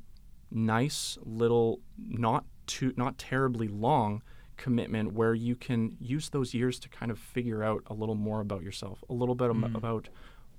nice 0.51 1.19
little, 1.25 1.81
not 1.99 2.45
too, 2.67 2.93
not 2.97 3.19
terribly 3.19 3.69
long 3.69 4.23
commitment 4.57 5.13
where 5.13 5.35
you 5.35 5.55
can 5.55 5.97
use 6.01 6.31
those 6.31 6.55
years 6.55 6.79
to 6.81 6.89
kind 6.89 7.11
of 7.11 7.19
figure 7.19 7.63
out 7.63 7.83
a 7.89 7.95
little 7.95 8.15
more 8.15 8.41
about 8.41 8.63
yourself, 8.63 9.05
a 9.09 9.13
little 9.13 9.35
bit 9.35 9.51
am- 9.51 9.65
about 9.77 10.09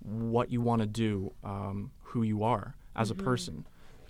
what 0.02 0.52
you 0.52 0.62
want 0.62 0.82
to 0.82 0.86
do, 0.88 1.34
um, 1.43 1.91
who 2.04 2.22
you 2.24 2.43
are 2.43 2.76
as 2.96 3.10
a 3.12 3.15
person. 3.15 3.65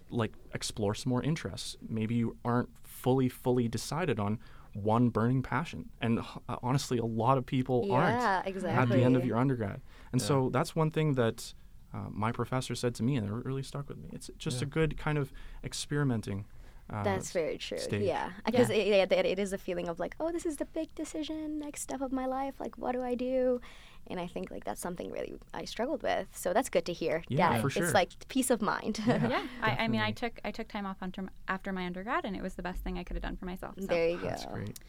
Like 0.09 0.33
explore 0.53 0.93
some 0.95 1.09
more 1.09 1.23
interests. 1.23 1.77
Maybe 1.87 2.15
you 2.15 2.37
aren't 2.45 2.69
fully, 2.83 3.29
fully 3.29 3.67
decided 3.67 4.19
on 4.19 4.39
one 4.73 5.09
burning 5.09 5.41
passion, 5.41 5.89
and 6.01 6.19
uh, 6.19 6.57
honestly, 6.61 6.97
a 6.99 7.05
lot 7.05 7.37
of 7.37 7.45
people 7.45 7.87
aren't 7.91 8.19
Yeah, 8.21 8.41
at 8.81 8.89
the 8.89 9.03
end 9.03 9.15
of 9.15 9.25
your 9.25 9.37
undergrad. 9.37 9.81
And 10.11 10.21
so 10.21 10.49
that's 10.49 10.75
one 10.75 10.91
thing 10.91 11.15
that 11.15 11.53
uh, 11.93 12.09
my 12.11 12.31
professor 12.31 12.75
said 12.75 12.93
to 12.95 13.03
me, 13.03 13.15
and 13.15 13.27
it 13.27 13.31
really 13.31 13.63
stuck 13.63 13.89
with 13.89 13.97
me. 13.97 14.09
It's 14.13 14.29
just 14.37 14.61
a 14.61 14.65
good 14.65 14.97
kind 14.97 15.17
of 15.17 15.31
experimenting. 15.63 16.45
Uh, 16.91 17.03
That's 17.03 17.31
very 17.31 17.57
true. 17.57 17.77
stage. 17.77 18.03
Yeah, 18.03 18.29
because 18.45 18.69
it, 18.69 18.87
it, 18.87 19.11
it 19.11 19.39
is 19.39 19.51
a 19.51 19.57
feeling 19.57 19.89
of 19.89 19.99
like, 19.99 20.15
oh, 20.19 20.31
this 20.31 20.45
is 20.45 20.57
the 20.57 20.65
big 20.65 20.93
decision, 20.95 21.59
next 21.59 21.81
step 21.81 22.01
of 22.01 22.11
my 22.11 22.25
life. 22.25 22.55
Like, 22.59 22.77
what 22.77 22.93
do 22.93 23.03
I 23.03 23.15
do? 23.15 23.59
And 24.09 24.21
I 24.21 24.27
think 24.27 24.51
like 24.51 24.63
that's 24.63 24.79
something 24.79 25.11
really 25.11 25.35
I 25.53 25.65
struggled 25.65 26.01
with. 26.01 26.27
So 26.31 26.53
that's 26.53 26.69
good 26.69 26.85
to 26.85 26.93
hear. 26.93 27.23
Yeah, 27.27 27.53
that 27.53 27.61
for 27.61 27.69
sure. 27.69 27.83
It's 27.83 27.93
like 27.93 28.11
peace 28.29 28.49
of 28.49 28.61
mind. 28.61 29.01
yeah, 29.05 29.45
I, 29.61 29.71
I 29.71 29.87
mean, 29.89 29.99
I 29.99 30.11
took 30.11 30.39
I 30.45 30.51
took 30.51 30.69
time 30.69 30.85
off 30.85 30.97
after, 31.01 31.25
after 31.49 31.73
my 31.73 31.85
undergrad, 31.85 32.23
and 32.23 32.35
it 32.35 32.41
was 32.41 32.53
the 32.53 32.63
best 32.63 32.81
thing 32.83 32.97
I 32.97 33.03
could 33.03 33.17
have 33.17 33.23
done 33.23 33.35
for 33.35 33.45
myself. 33.45 33.75
So. 33.77 33.85
there 33.85 34.07
you 34.07 34.17
go. 34.17 34.27
That's 34.29 34.45
great. 34.45 34.79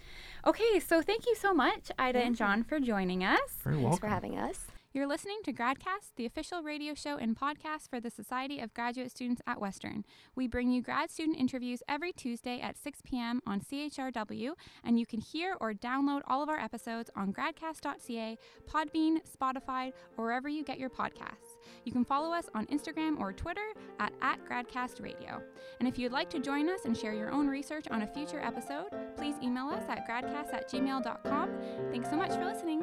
Okay, 0.46 0.78
so 0.78 1.02
thank 1.02 1.26
you 1.26 1.34
so 1.34 1.52
much, 1.52 1.90
Ida 1.98 2.20
and 2.20 2.36
John, 2.36 2.62
for 2.62 2.78
joining 2.78 3.24
us. 3.24 3.40
Very 3.64 3.74
Thanks 3.76 3.84
welcome. 3.88 4.00
for 4.00 4.06
having 4.08 4.38
us. 4.38 4.66
You're 4.94 5.06
listening 5.06 5.40
to 5.44 5.52
GradCast, 5.52 6.14
the 6.16 6.24
official 6.24 6.62
radio 6.62 6.94
show 6.94 7.18
and 7.18 7.38
podcast 7.38 7.90
for 7.90 8.00
the 8.00 8.08
Society 8.08 8.58
of 8.58 8.72
Graduate 8.72 9.10
Students 9.10 9.42
at 9.46 9.60
Western. 9.60 10.02
We 10.34 10.48
bring 10.48 10.70
you 10.70 10.80
grad 10.80 11.10
student 11.10 11.36
interviews 11.36 11.82
every 11.86 12.10
Tuesday 12.10 12.58
at 12.62 12.78
6 12.78 13.00
p.m. 13.04 13.42
on 13.46 13.60
CHRW, 13.60 14.52
and 14.82 14.98
you 14.98 15.04
can 15.04 15.20
hear 15.20 15.56
or 15.60 15.74
download 15.74 16.22
all 16.26 16.42
of 16.42 16.48
our 16.48 16.58
episodes 16.58 17.10
on 17.14 17.34
gradcast.ca, 17.34 18.38
Podbean, 18.66 19.18
Spotify, 19.28 19.92
or 20.16 20.24
wherever 20.24 20.48
you 20.48 20.64
get 20.64 20.78
your 20.78 20.90
podcasts. 20.90 21.58
You 21.84 21.92
can 21.92 22.06
follow 22.06 22.32
us 22.32 22.48
on 22.54 22.64
Instagram 22.68 23.20
or 23.20 23.34
Twitter 23.34 23.74
at, 24.00 24.14
at 24.22 24.42
GradCastRadio. 24.48 25.42
And 25.80 25.86
if 25.86 25.98
you'd 25.98 26.12
like 26.12 26.30
to 26.30 26.38
join 26.38 26.70
us 26.70 26.86
and 26.86 26.96
share 26.96 27.12
your 27.12 27.30
own 27.30 27.46
research 27.46 27.88
on 27.90 28.02
a 28.02 28.06
future 28.06 28.40
episode, 28.40 28.88
please 29.18 29.34
email 29.42 29.68
us 29.68 29.84
at 29.90 30.08
gradcast 30.08 30.54
at 30.54 30.70
gmail.com. 30.70 31.50
Thanks 31.90 32.08
so 32.08 32.16
much 32.16 32.30
for 32.30 32.46
listening. 32.46 32.82